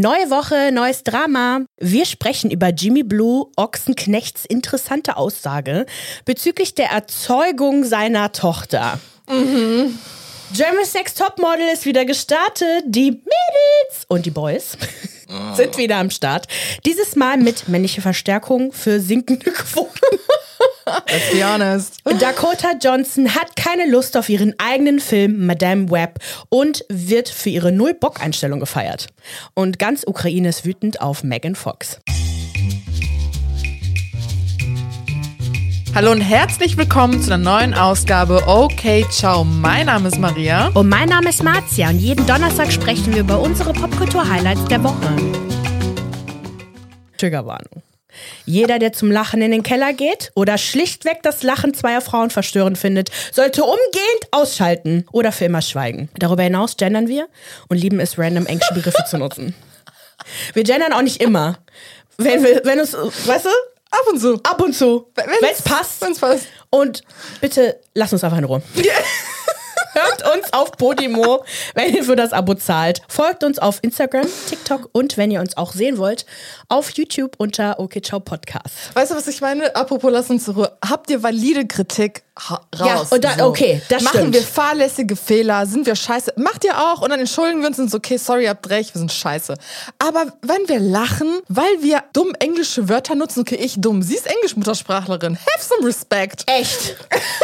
[0.00, 1.62] Neue Woche, neues Drama.
[1.76, 5.86] Wir sprechen über Jimmy Blue Ochsenknechts interessante Aussage
[6.24, 9.00] bezüglich der Erzeugung seiner Tochter.
[9.28, 9.98] Mhm.
[10.52, 12.84] German Sex Topmodel ist wieder gestartet.
[12.86, 14.78] Die Mädels und die Boys
[15.54, 16.46] sind wieder am Start.
[16.86, 20.18] Dieses Mal mit männlicher Verstärkung für sinkende Quoten.
[20.86, 22.00] Let's be honest.
[22.18, 27.72] Dakota Johnson hat keine Lust auf ihren eigenen Film Madame Web und wird für ihre
[27.72, 29.08] Null-Bock-Einstellung gefeiert.
[29.54, 32.00] Und ganz Ukraine ist wütend auf Megan Fox.
[35.94, 39.42] Hallo und herzlich willkommen zu einer neuen Ausgabe Okay Ciao.
[39.42, 40.68] Mein Name ist Maria.
[40.74, 45.16] Und mein Name ist Marzia und jeden Donnerstag sprechen wir über unsere Popkultur-Highlights der Woche.
[47.16, 47.82] Triggerwarnung.
[48.44, 52.78] Jeder, der zum Lachen in den Keller geht oder schlichtweg das Lachen zweier Frauen verstörend
[52.78, 56.10] findet, sollte umgehend ausschalten oder für immer schweigen.
[56.18, 57.28] Darüber hinaus gendern wir
[57.68, 59.54] und lieben es, random englische Begriffe zu nutzen.
[60.52, 61.58] Wir gendern auch nicht immer.
[62.18, 63.50] Wenn, wir, wenn es, weißt du?
[63.90, 64.40] Ab und zu.
[64.42, 65.10] Ab und zu.
[65.14, 66.00] Wenn es passt.
[66.02, 66.46] Wenn's passt.
[66.70, 67.02] Und
[67.40, 68.62] bitte lass uns einfach in Ruhe.
[69.92, 71.44] Hört uns auf Podimo,
[71.74, 73.00] wenn ihr für das Abo zahlt.
[73.08, 76.26] Folgt uns auf Instagram, TikTok und wenn ihr uns auch sehen wollt,
[76.68, 78.74] auf YouTube unter OK Ciao Podcast.
[78.94, 79.74] Weißt du, was ich meine?
[79.74, 80.76] Apropos, lass uns Ruhe.
[80.86, 82.22] Habt ihr valide Kritik?
[82.50, 82.60] Raus.
[82.86, 83.46] Ja, und da, So.
[83.46, 84.34] okay, das Machen stimmt.
[84.34, 85.66] wir fahrlässige Fehler?
[85.66, 86.34] Sind wir scheiße?
[86.36, 87.00] Macht ihr auch?
[87.02, 89.54] Und dann entschuldigen wir uns und so, okay, sorry, habt recht, wir sind scheiße.
[89.98, 94.26] Aber wenn wir lachen, weil wir dumm englische Wörter nutzen, okay, ich dumm, sie ist
[94.28, 96.44] Englisch-Muttersprachlerin, have some respect.
[96.46, 96.94] Echt.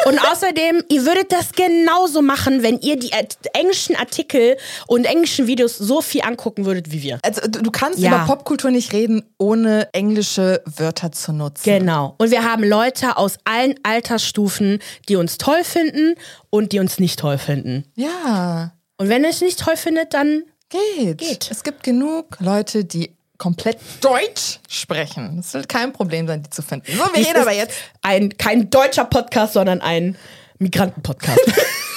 [0.05, 3.11] Und außerdem, ihr würdet das genauso machen, wenn ihr die
[3.55, 4.57] englischen Artikel
[4.87, 7.19] und englischen Videos so viel angucken würdet wie wir.
[7.23, 8.09] Also du, kannst Ja.
[8.11, 11.65] über Popkultur nicht reden, ohne englische Wörter zu nutzen.
[11.65, 12.15] Genau.
[12.19, 14.79] Und wir haben Leute aus allen Altersstufen,
[15.09, 16.15] die uns toll finden
[16.51, 17.85] und die uns nicht toll finden.
[17.97, 21.19] Ja, Und wenn ihr es nicht toll findet, dann geht.
[21.19, 21.49] Geht.
[21.51, 25.39] Es gibt genug Leute, die komplett Deutsch sprechen.
[25.41, 26.87] Es wird kein Problem sein, die zu finden.
[26.93, 30.17] So, wir Dies reden aber jetzt ein kein deutscher Podcast, sondern ein
[30.59, 31.41] Migranten-Podcast.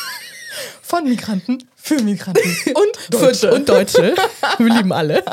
[0.88, 2.42] von Migranten für Migranten
[2.74, 3.54] und Deutsche.
[3.54, 4.16] Und Deutsche.
[4.58, 5.24] Wir lieben alle.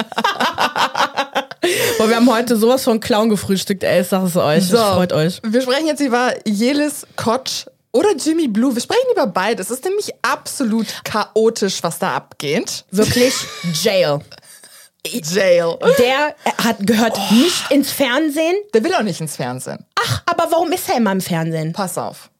[1.98, 4.66] Boah, wir haben heute sowas von Clown gefrühstückt, ey, ich sag es euch.
[4.66, 5.40] So, freut euch.
[5.44, 8.74] Wir sprechen jetzt über Jelis Kotsch oder Jimmy Blue.
[8.74, 9.70] Wir sprechen über beides.
[9.70, 12.84] Es ist nämlich absolut chaotisch, was da abgeht.
[12.90, 13.34] Wirklich
[13.82, 14.18] Jail.
[15.06, 15.78] Jail.
[15.98, 18.56] Der hat, gehört nicht ins Fernsehen.
[18.72, 19.84] Der will auch nicht ins Fernsehen.
[19.94, 21.72] Ach, aber warum ist er immer im Fernsehen?
[21.72, 22.30] Pass auf.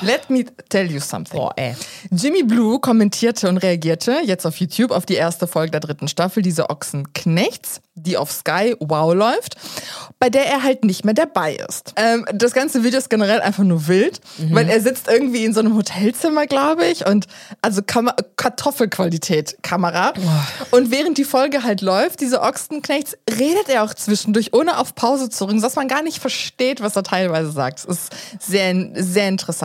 [0.00, 1.38] Let me tell you something.
[1.38, 1.74] Boah, ey.
[2.10, 6.42] Jimmy Blue kommentierte und reagierte jetzt auf YouTube auf die erste Folge der dritten Staffel,
[6.42, 9.56] diese Ochsenknechts, die auf Sky Wow läuft,
[10.18, 11.94] bei der er halt nicht mehr dabei ist.
[11.96, 14.20] Ähm, das ganze Video ist generell einfach nur wild,
[14.50, 17.26] weil er sitzt irgendwie in so einem Hotelzimmer, glaube ich, und
[17.60, 20.12] also Kam Kartoffelqualität Kamera.
[20.70, 25.28] Und während die Folge halt läuft, diese Ochsenknechts, redet er auch zwischendurch, ohne auf Pause
[25.28, 27.80] zu drücken, dass man gar nicht versteht, was er teilweise sagt.
[27.80, 29.57] Es ist sehr, sehr interessant.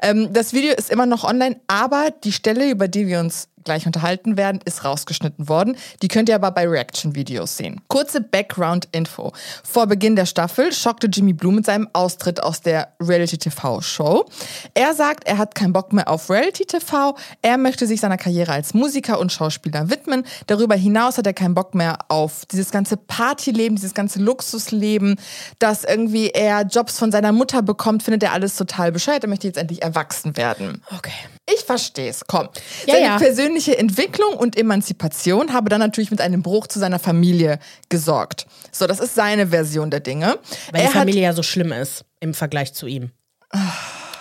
[0.00, 3.86] Ähm, das Video ist immer noch online, aber die Stelle, über die wir uns gleich
[3.86, 5.76] unterhalten werden, ist rausgeschnitten worden.
[6.02, 7.80] Die könnt ihr aber bei Reaction-Videos sehen.
[7.88, 9.32] Kurze Background-Info.
[9.64, 14.26] Vor Beginn der Staffel schockte Jimmy Blue mit seinem Austritt aus der Reality-TV-Show.
[14.74, 17.16] Er sagt, er hat keinen Bock mehr auf Reality-TV.
[17.42, 20.24] Er möchte sich seiner Karriere als Musiker und Schauspieler widmen.
[20.46, 25.16] Darüber hinaus hat er keinen Bock mehr auf dieses ganze Partyleben, dieses ganze Luxusleben,
[25.58, 29.24] dass irgendwie er Jobs von seiner Mutter bekommt, findet er alles total bescheuert.
[29.24, 30.82] Er möchte jetzt endlich erwachsen werden.
[30.96, 31.12] Okay.
[31.54, 32.48] Ich verstehe es, komm.
[32.86, 33.18] Ja, Seine ja.
[33.18, 37.58] persönliche Entwicklung und Emanzipation habe dann natürlich mit einem Bruch zu seiner Familie
[37.88, 38.46] gesorgt.
[38.70, 40.38] So, das ist seine Version der Dinge.
[40.70, 43.10] Weil er die Familie ja so schlimm ist im Vergleich zu ihm.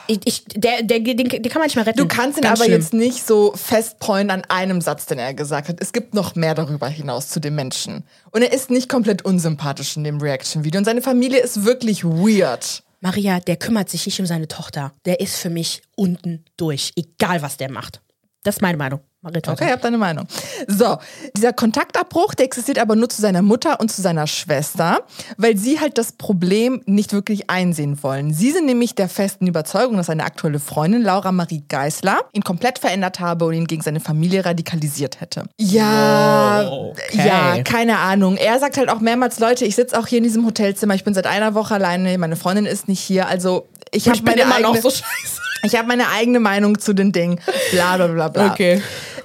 [0.07, 1.97] Ich, ich, der, der, den, den kann man nicht mehr retten.
[1.99, 2.81] Du kannst ihn Ganz aber schlimm.
[2.81, 5.77] jetzt nicht so festpointen an einem Satz, den er gesagt hat.
[5.79, 8.03] Es gibt noch mehr darüber hinaus zu dem Menschen.
[8.31, 10.79] Und er ist nicht komplett unsympathisch in dem Reaction-Video.
[10.79, 12.83] Und seine Familie ist wirklich weird.
[13.03, 14.93] Maria, der kümmert sich nicht um seine Tochter.
[15.05, 16.93] Der ist für mich unten durch.
[16.95, 18.01] Egal, was der macht.
[18.43, 19.01] Das ist meine Meinung.
[19.23, 19.51] Marita.
[19.51, 20.25] Okay, ich hab deine Meinung.
[20.67, 20.97] So,
[21.37, 25.01] dieser Kontaktabbruch, der existiert aber nur zu seiner Mutter und zu seiner Schwester,
[25.37, 28.33] weil sie halt das Problem nicht wirklich einsehen wollen.
[28.33, 32.79] Sie sind nämlich der festen Überzeugung, dass seine aktuelle Freundin Laura Marie Geisler ihn komplett
[32.79, 35.43] verändert habe und ihn gegen seine Familie radikalisiert hätte.
[35.59, 37.27] Ja, Wow, okay.
[37.27, 38.37] ja, keine Ahnung.
[38.37, 41.13] Er sagt halt auch mehrmals, Leute, ich sitze auch hier in diesem Hotelzimmer, ich bin
[41.13, 44.41] seit einer Woche alleine, meine Freundin ist nicht hier, also ich, Ich hab bin meine
[44.41, 45.41] immer noch eigene- so scheiße.
[45.63, 47.39] Ich habe meine eigene Meinung zu den Dingen.
[47.71, 48.51] Bla bla bla bla.
[48.51, 48.81] Okay.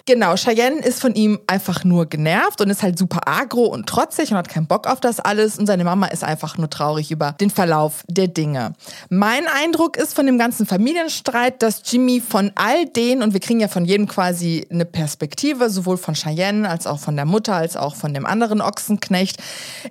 [0.09, 4.31] Genau, Cheyenne ist von ihm einfach nur genervt und ist halt super agro und trotzig
[4.31, 5.59] und hat keinen Bock auf das alles.
[5.59, 8.75] Und seine Mama ist einfach nur traurig über den Verlauf der Dinge.
[9.09, 13.59] Mein Eindruck ist von dem ganzen Familienstreit, dass Jimmy von all denen, und wir kriegen
[13.59, 17.77] ja von jedem quasi eine Perspektive, sowohl von Cheyenne als auch von der Mutter, als
[17.77, 19.39] auch von dem anderen Ochsenknecht,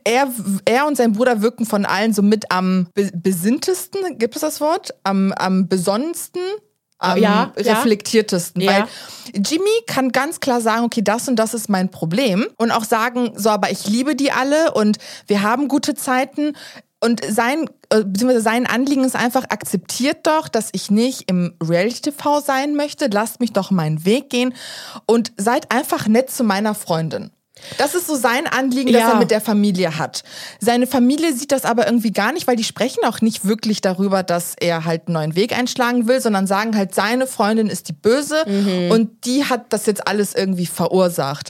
[0.05, 0.29] er,
[0.63, 4.61] er und sein Bruder wirken von allen so mit am be besinntesten, gibt es das
[4.61, 4.93] Wort?
[5.03, 6.34] Am, am besonnensten
[6.97, 7.73] am Ja, ja.
[7.73, 8.61] reflektiertesten.
[8.61, 8.71] Ja.
[8.71, 8.85] Weil
[9.33, 12.47] Jimmy kann ganz klar sagen, okay, das und das ist mein Problem.
[12.57, 14.97] Und auch sagen, so, aber ich liebe die alle und
[15.27, 16.53] wir haben gute Zeiten.
[17.01, 22.39] Und sein, äh, beziehungsweise sein Anliegen ist einfach, akzeptiert doch, dass ich nicht im Reality-TV
[22.39, 23.07] sein möchte.
[23.07, 24.53] Lasst mich doch meinen Weg gehen
[25.05, 27.31] und seid einfach nett zu meiner Freundin.
[27.77, 29.11] Das ist so sein Anliegen, das Ja.
[29.11, 30.23] er mit der Familie hat.
[30.59, 34.23] Seine Familie sieht das aber irgendwie gar nicht, weil die sprechen auch nicht wirklich darüber,
[34.23, 37.93] dass er halt einen neuen Weg einschlagen will, sondern sagen halt, seine Freundin ist die
[37.93, 38.43] Böse
[38.91, 41.49] und die hat das jetzt alles irgendwie verursacht.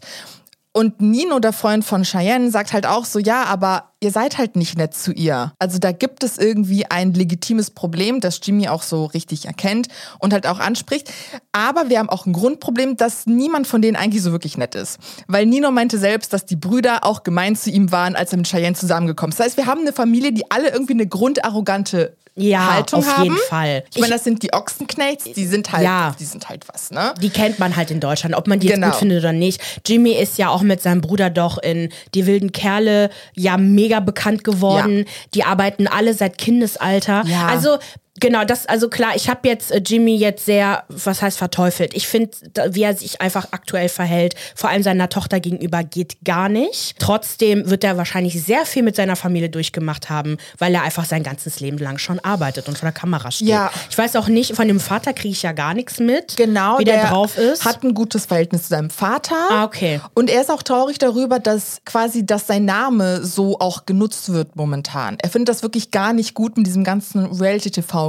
[0.72, 4.56] Und Nino, der Freund von Cheyenne, sagt halt auch so, ja, aber ihr seid halt
[4.56, 5.54] nicht nett zu ihr.
[5.58, 9.88] Also da gibt es irgendwie ein legitimes Problem, das Jimmy auch so richtig erkennt
[10.20, 11.12] und halt auch anspricht.
[11.52, 15.00] Aber wir haben auch ein Grundproblem, dass niemand von denen eigentlich so wirklich nett ist.
[15.28, 18.48] Weil Nino meinte selbst, dass die Brüder auch gemein zu ihm waren, als er mit
[18.48, 19.40] Cheyenne zusammengekommen ist.
[19.40, 23.24] Das heißt, wir haben eine Familie, die alle irgendwie eine grundarrogante Ja, Haltung auf haben.
[23.24, 23.86] jeden Fall.
[23.94, 26.14] Ich meine, das sind die Ochsenknechts, die sind halt, Ja.
[26.20, 27.14] die sind halt was, ne?
[27.22, 28.90] Die kennt man halt in Deutschland, ob man die jetzt Genau.
[28.90, 29.62] gut findet oder nicht.
[29.86, 34.44] Jimmy ist ja auch mit seinem Bruder doch in Die wilden Kerle ja mega bekannt
[34.44, 35.06] geworden.
[35.34, 37.24] Die arbeiten alle seit Kindesalter.
[37.26, 37.48] Ja.
[37.48, 37.78] Also
[38.22, 41.94] Genau, das, also klar, ich habe jetzt äh, Jimmy jetzt sehr, was heißt verteufelt.
[41.94, 42.32] Ich finde,
[42.70, 46.98] wie er sich einfach aktuell verhält, vor allem seiner Tochter gegenüber, geht gar nicht.
[46.98, 51.24] Trotzdem wird er wahrscheinlich sehr viel mit seiner Familie durchgemacht haben, weil er einfach sein
[51.24, 53.50] ganzes Leben lang schon arbeitet und vor der Kamera steht.
[53.50, 53.70] Ja.
[53.90, 56.86] Ich weiß auch nicht, von dem Vater kriege ich ja gar nichts mit, Genau, wie
[56.86, 57.66] der, drauf ist.
[57.66, 59.36] Hat ein gutes Verhältnis zu seinem Vater.
[59.50, 60.00] Ah, okay.
[60.14, 64.56] Und er ist auch traurig darüber, dass quasi, dass sein Name so auch genutzt wird
[64.56, 65.18] momentan.
[65.22, 67.38] Er findet das wirklich gar nicht gut mit diesem ganzen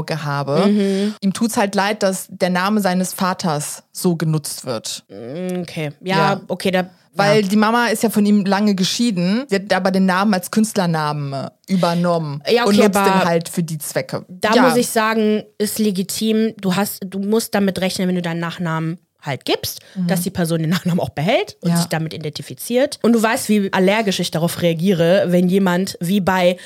[0.01, 0.67] Reality-TV-Gehabe.
[0.67, 1.15] Mhm.
[1.21, 5.05] Ihm tut's halt leid, dass der Name seines Vaters so genutzt wird.
[5.09, 6.41] Okay, ja, Ja.
[6.49, 6.91] okay, da.
[7.19, 7.49] Weil ja.
[7.49, 11.33] die Mama ist ja von ihm lange geschieden, sie hat aber den Namen als Künstlernamen
[11.33, 14.27] äh, übernommen Ja, okay, und nutzt den halt für die Zwecke.
[14.29, 14.61] Da ja.
[14.63, 16.53] muss ich sagen, ist legitim.
[16.61, 20.61] Du hast, du musst damit rechnen, wenn du deinen Nachnamen halt gibst, dass die Person
[20.61, 21.75] den Nachnamen auch behält und Mhm.
[21.75, 21.77] Ja.
[21.81, 22.99] sich damit identifiziert.
[23.03, 26.59] Und du weißt, wie allergisch ich darauf reagiere, wenn jemand wie bei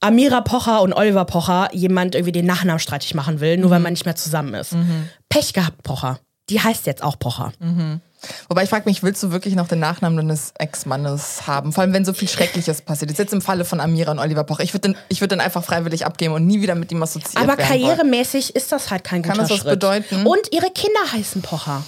[0.00, 3.62] Amira Pocher und Oliver Pocher jemand irgendwie den Nachnamen streitig machen will, Mhm.
[3.62, 4.74] nur weil man nicht mehr zusammen ist.
[5.28, 6.18] Pech gehabt, Pocher.
[6.50, 7.52] Die heißt jetzt auch Pocher.
[8.48, 11.72] Wobei ich frage mich, willst du wirklich noch den Nachnamen deines Ex-Mannes haben?
[11.72, 13.18] Vor allem, wenn so viel Schreckliches passiert ist.
[13.18, 14.62] Jetzt im Falle von Amira und Oliver Pocher.
[14.62, 17.36] Ich würde den, ich würd den einfach freiwillig abgeben und nie wieder mit ihm assoziiert
[17.36, 17.82] Aber werden wollen.
[17.86, 19.70] karrieremäßig ist das halt kein Kann guter das was Schritt.
[19.70, 20.26] bedeuten?
[20.26, 21.82] Und ihre Kinder heißen Pocher.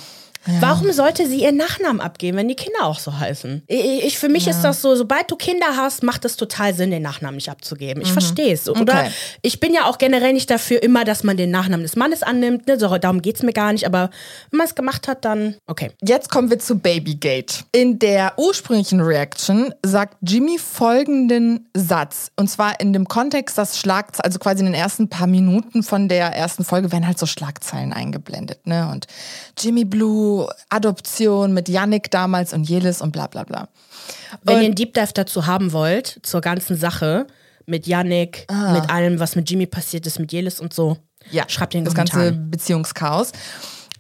[0.60, 3.62] Warum sollte sie ihren Nachnamen abgeben, wenn die Kinder auch so heißen?
[3.66, 6.90] Ich, ich, für mich ist das so, sobald du Kinder hast, macht es total Sinn,
[6.90, 8.02] den Nachnamen nicht abzugeben.
[8.02, 8.68] Ich verstehe es.
[8.68, 8.88] Oder Mhm.
[9.00, 9.10] Okay.
[9.42, 12.66] ich bin ja auch generell nicht dafür immer, dass man den Nachnamen des Mannes annimmt.
[12.66, 12.78] Ne?
[12.78, 13.86] So, darum geht es mir gar nicht.
[13.86, 14.08] Aber
[14.50, 15.90] wenn man es gemacht hat, dann okay.
[16.02, 17.64] Jetzt kommen wir zu Babygate.
[17.72, 22.30] In der ursprünglichen Reaction sagt Jimmy folgenden Satz.
[22.36, 26.08] Und zwar in dem Kontext, dass Schlagzeilen, also quasi in den ersten paar Minuten von
[26.08, 28.66] der ersten Folge werden halt so Schlagzeilen eingeblendet.
[28.66, 28.88] Ne?
[28.90, 29.06] Und
[29.58, 30.29] Jimmy Blue,
[30.68, 33.68] Adoption mit Yannick damals und Jelis und bla bla bla.
[34.42, 37.26] Wenn Und- ihr einen Deep Dive dazu haben wollt, zur ganzen Sache,
[37.66, 40.96] mit Yannick, mit allem, was mit Jimmy passiert ist, mit Jelis und so,
[41.30, 42.50] Ja, schreibt den das ganze Kommentaren.
[42.50, 43.32] Beziehungschaos.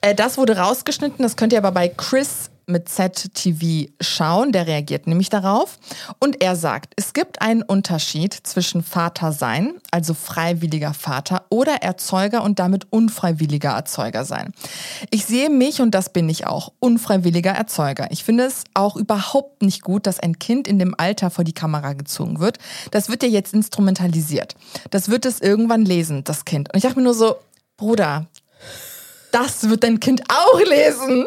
[0.00, 5.06] Äh, das wurde rausgeschnitten, das könnt ihr aber bei Chris mit ZTV schauen, der reagiert
[5.06, 5.78] nämlich darauf.
[6.18, 12.42] Und er sagt, es gibt einen Unterschied zwischen Vater sein, also freiwilliger Vater, oder Erzeuger
[12.42, 14.52] und damit unfreiwilliger Erzeuger sein.
[15.10, 18.08] Ich sehe mich, und das bin ich auch, unfreiwilliger Erzeuger.
[18.10, 21.52] Ich finde es auch überhaupt nicht gut, dass ein Kind in dem Alter vor die
[21.52, 22.58] Kamera gezogen wird.
[22.90, 24.54] Das wird ja jetzt instrumentalisiert.
[24.90, 26.72] Das wird es irgendwann lesen, das Kind.
[26.72, 27.36] Und ich dachte mir nur so,
[27.76, 28.26] Bruder,
[29.32, 31.26] das wird dein Kind auch lesen.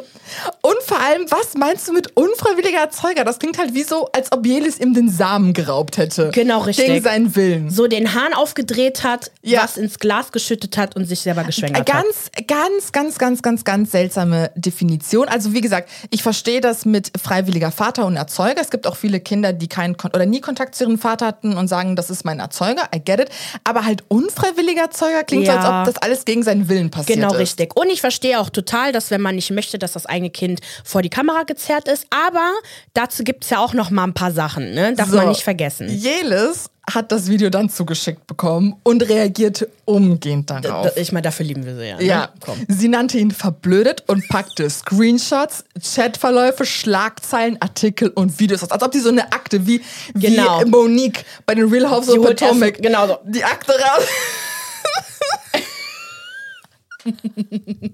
[0.61, 3.23] Und vor allem, was meinst du mit unfreiwilliger Erzeuger?
[3.23, 6.29] Das klingt halt wie so, als ob Jelis ihm den Samen geraubt hätte.
[6.33, 6.85] Genau, richtig.
[6.87, 7.69] Gegen seinen Willen.
[7.69, 9.63] so den Hahn aufgedreht hat, Ja.
[9.63, 11.85] was ins Glas geschüttet hat und sich selber geschwängert hat.
[12.03, 15.27] Ganz, ganz, ganz, ganz, ganz, ganz seltsame Definition.
[15.27, 18.61] Also wie gesagt, ich verstehe das mit freiwilliger Vater und Erzeuger.
[18.61, 21.57] Es gibt auch viele Kinder, die keinen Kon oder nie Kontakt zu ihrem Vater hatten
[21.57, 22.83] und sagen, das ist mein Erzeuger.
[22.95, 23.29] I get it.
[23.63, 25.59] Aber halt unfreiwilliger Erzeuger klingt so, Ja.
[25.81, 27.39] als ob das alles gegen seinen Willen passiert Genau, ist.
[27.39, 27.75] richtig.
[27.75, 31.01] Und ich verstehe auch total, dass wenn man nicht möchte, dass das eigene Kind vor
[31.01, 32.05] die Kamera gezerrt ist.
[32.09, 32.51] Aber
[32.93, 34.93] dazu gibt es ja auch noch mal ein paar Sachen, ne?
[34.93, 35.17] Darf So.
[35.17, 35.87] man nicht vergessen.
[35.89, 40.97] Jelis hat das Video dann zugeschickt bekommen und reagierte umgehend darauf.
[40.97, 41.95] Ich meine, dafür lieben wir sie ja.
[41.95, 42.03] Ne?
[42.03, 42.57] Ja, Komm.
[42.67, 48.71] sie nannte ihn verblödet und packte Screenshots, Chatverläufe, Schlagzeilen, Artikel und Videos aus.
[48.71, 49.81] Als ob die so eine Akte wie,
[50.13, 50.65] wie Genau.
[50.65, 52.81] Monique bei den Real House Die of Potomac.
[52.81, 53.17] genau so.
[53.27, 54.03] Die Akte raus.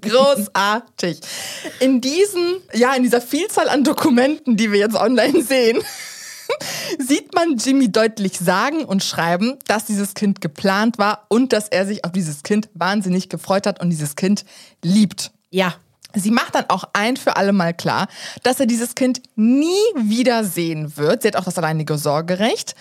[0.01, 1.19] Großartig.
[1.79, 5.79] In diesen, ja, in dieser Vielzahl an Dokumenten, die wir jetzt online sehen,
[6.99, 11.85] sieht man Jimmy deutlich sagen und schreiben, dass dieses Kind geplant war und dass er
[11.85, 14.45] sich auf dieses Kind wahnsinnig gefreut hat und dieses Kind
[14.83, 15.31] liebt.
[15.51, 15.75] Ja.
[16.15, 18.07] Sie macht dann auch ein für alle Mal klar,
[18.41, 21.21] dass er dieses Kind nie wieder sehen wird.
[21.21, 22.73] Sie hat auch das alleinige Sorgerecht.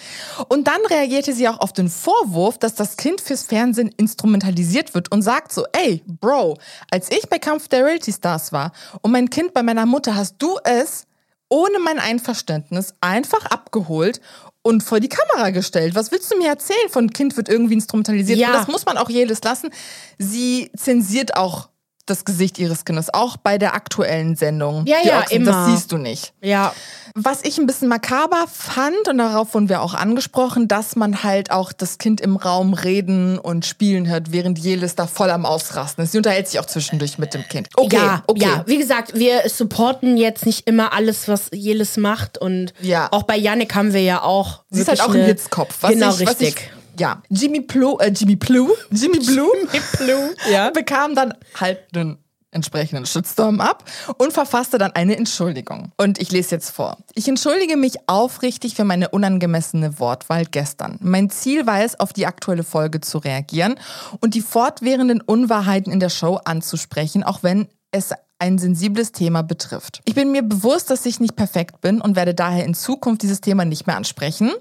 [0.48, 5.12] Und dann reagierte sie auch auf den Vorwurf, dass das Kind fürs Fernsehen instrumentalisiert wird
[5.12, 6.56] und sagt so, ey, Bro,
[6.90, 10.36] als ich bei Kampf der Reality Stars war und mein Kind bei meiner Mutter, hast
[10.38, 11.06] du es
[11.50, 14.20] ohne mein Einverständnis einfach abgeholt
[14.62, 15.94] und vor die Kamera gestellt.
[15.94, 16.88] Was willst du mir erzählen?
[16.90, 18.38] Von Kind wird irgendwie instrumentalisiert.
[18.38, 18.48] Ja.
[18.48, 19.70] Und das muss man auch jedes lassen.
[20.18, 21.68] Sie zensiert auch
[22.10, 24.86] das Gesicht ihres Kindes, auch bei der aktuellen Sendung.
[24.86, 25.52] Ja, ja, Ochsen, immer.
[25.52, 26.32] Das siehst du nicht.
[26.42, 26.72] Ja.
[27.14, 31.50] Was ich ein bisschen makaber fand, und darauf wurden wir auch angesprochen, dass man halt
[31.50, 36.04] auch das Kind im Raum reden und spielen hört, während Jelis da voll am Ausrasten
[36.04, 36.12] ist.
[36.12, 37.68] Sie unterhält sich auch zwischendurch mit dem Kind.
[37.76, 38.40] Okay, ja, okay.
[38.42, 43.08] ja, wie gesagt, wir supporten jetzt nicht immer alles, was Jelis macht und Ja.
[43.10, 44.62] auch bei Yannick haben wir ja auch.
[44.70, 45.76] Sie ist halt auch ein Hitzkopf.
[45.80, 46.70] Was genau, ich, was richtig.
[46.72, 49.50] Ich, ja, Jimmy Blue, äh, Jimmy Blue, Jimmy Blue,
[49.98, 50.70] Blue, ja.
[50.70, 52.18] bekam dann halt einen
[52.50, 53.84] entsprechenden Shitstorm ab
[54.16, 55.92] und verfasste dann eine Entschuldigung.
[55.96, 56.96] Und ich lese jetzt vor.
[57.14, 60.98] Ich entschuldige mich aufrichtig für meine unangemessene Wortwahl gestern.
[61.00, 63.78] Mein Ziel war es, auf die aktuelle Folge zu reagieren
[64.20, 70.00] und die fortwährenden Unwahrheiten in der Show anzusprechen, auch wenn es ein sensibles Thema betrifft.
[70.04, 73.40] Ich bin mir bewusst, dass ich nicht perfekt bin und werde daher in Zukunft dieses
[73.40, 74.52] Thema nicht mehr ansprechen,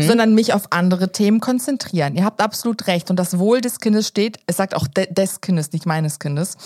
[0.00, 2.16] sondern mich auf andere Themen konzentrieren.
[2.16, 5.40] Ihr habt absolut recht und das Wohl des Kindes steht, es sagt auch de des
[5.40, 6.56] Kindes, nicht meines Kindes,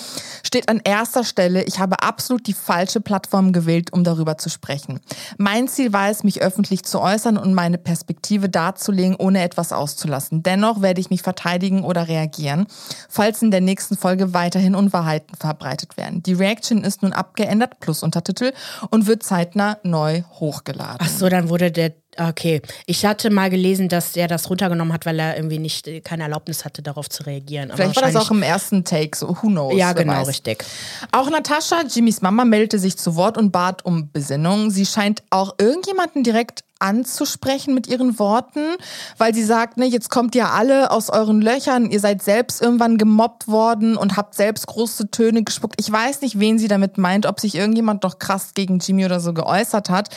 [0.43, 1.63] steht an erster Stelle.
[1.65, 5.01] Ich habe absolut die falsche Plattform gewählt, um darüber zu sprechen.
[5.39, 10.43] Mein Ziel war es, mich öffentlich zu äußern und meine Perspektive darzulegen, ohne etwas auszulassen.
[10.43, 12.67] Dennoch werde ich mich verteidigen oder reagieren,
[13.09, 16.23] falls in der nächsten Folge weiterhin Unwahrheiten verbreitet werden.
[16.23, 18.53] Die Reaction ist nun abgeändert plus Untertitel
[18.91, 20.99] und wird zeitnah neu hochgeladen.
[21.01, 21.93] Ach so, dann wurde der.
[22.19, 26.25] Okay, ich hatte mal gelesen, dass er das runtergenommen hat, weil er irgendwie nicht keine
[26.25, 27.71] Erlaubnis hatte, darauf zu reagieren.
[27.71, 29.77] Aber Vielleicht war das auch im ersten Take, so who knows.
[29.77, 30.29] Ja, genau, weiß.
[30.29, 30.65] richtig.
[31.13, 34.71] Auch Natascha, Jimmys Mama, meldete sich zu Wort und bat um Besinnung.
[34.71, 38.77] Sie scheint auch irgendjemanden direkt anzusprechen mit ihren Worten,
[39.19, 42.97] weil sie sagt, ne, jetzt kommt ihr alle aus euren Löchern, ihr seid selbst irgendwann
[42.99, 45.77] gemobbt worden und habt selbst große Töne gespuckt.
[45.79, 49.21] Ich weiß nicht, wen sie damit meint, ob sich irgendjemand doch krass gegen Jimmy oder
[49.21, 50.09] so geäußert hat.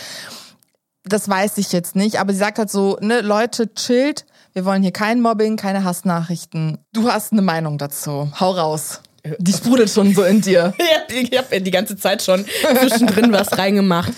[1.06, 4.82] Das weiß ich jetzt nicht, aber sie sagt halt so, ne, Leute, chillt, wir wollen
[4.82, 6.78] hier kein Mobbing, keine Hassnachrichten.
[6.94, 8.32] Du hast eine Meinung dazu.
[8.40, 9.02] Hau raus.
[9.38, 10.74] Die sprudelt schon so in dir.
[11.10, 12.44] Ich habe die ganze Zeit schon
[12.80, 14.12] zwischendrin was reingemacht.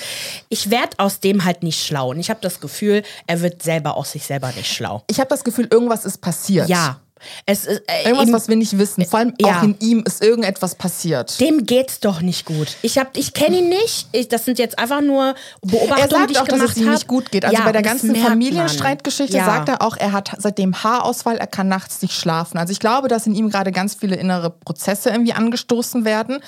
[0.50, 2.12] Ich werde aus dem halt nicht schlau.
[2.12, 5.04] Und ich habe das Gefühl, er wird selber aus sich selber nicht schlau.
[5.10, 6.70] Ich habe das Gefühl, irgendwas ist passiert.
[6.70, 7.02] Ja.
[7.46, 9.06] Es ist, äh, Irgendwas, ihm, was wir nicht wissen.
[9.06, 9.60] Vor allem Ja.
[9.60, 11.40] auch in ihm ist irgendetwas passiert.
[11.40, 12.76] dem geht's doch nicht gut.
[12.82, 14.08] Ich, hab- ich kenne ihn nicht.
[14.12, 16.84] Ich, das sind jetzt einfach nur Beobachtungen, Er sagt die ich auch, dass gemacht es
[16.84, 17.46] ihm nicht gut geht.
[17.46, 18.16] Also Ja, bei der ganzen.
[18.16, 19.46] Familienstreitgeschichte Ja.
[19.46, 22.58] sagt er auch, er hat seitdem Haarausfall, er kann nachts nicht schlafen.
[22.58, 26.40] Also ich glaube, dass in ihm gerade ganz viele innere Prozesse irgendwie angestoßen werden.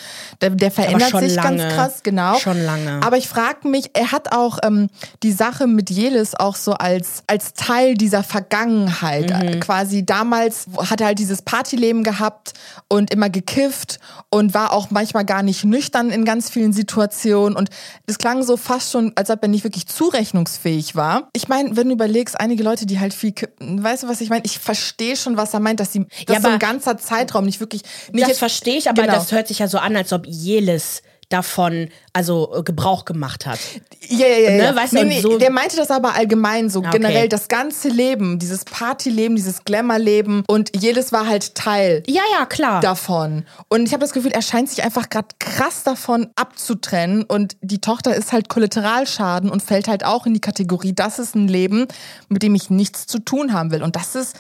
[0.42, 1.58] Der, der verändert sich lange.
[1.58, 2.38] ganz krass, genau.
[2.40, 3.00] Schon lange.
[3.04, 4.90] Aber ich frage mich, er hat auch ähm,
[5.24, 9.30] die Sache mit Jelis auch so als, als Teil dieser Vergangenheit.
[9.32, 9.60] Mhm.
[9.60, 12.54] Quasi damals hat er halt dieses Partyleben gehabt
[12.88, 17.56] und immer gekifft und war auch manchmal gar nicht nüchtern in ganz vielen Situationen.
[17.56, 17.70] Und
[18.06, 21.30] es klang so fast schon, als ob er nicht wirklich zurechnungsfähig war.
[21.34, 24.30] Ich meine, wenn du überlegst, einige Leute, die halt viel kippen, weißt du, was ich
[24.30, 24.44] meine?
[24.46, 27.60] Ich verstehe schon, was er meint, dass, sie, dass Ja, so ein ganzer Zeitraum nicht
[27.60, 27.84] wirklich.
[28.12, 29.14] Nicht Das verstehe ich, aber Genau.
[29.16, 33.60] das hört sich ja so an, als ob Jelis davon also äh, Gebrauch gemacht hat.
[34.08, 34.50] Ja, ja, ja.
[34.52, 34.76] Ne, ja.
[34.76, 36.80] weißt du, nee, nee, so- der meinte das aber allgemein so.
[36.80, 36.92] Okay.
[36.92, 42.46] Generell das ganze Leben, dieses Partyleben, dieses Glamourleben und jedes war halt Teil Ja, ja,
[42.46, 42.80] klar.
[42.82, 43.46] davon.
[43.68, 47.82] Und ich habe das Gefühl, er scheint sich einfach gerade krass davon abzutrennen und die
[47.82, 51.88] Tochter ist halt Kollateralschaden und fällt halt auch in die Kategorie, das ist ein Leben,
[52.30, 53.84] mit dem ich nichts zu tun haben will.
[53.84, 54.36] Und das ist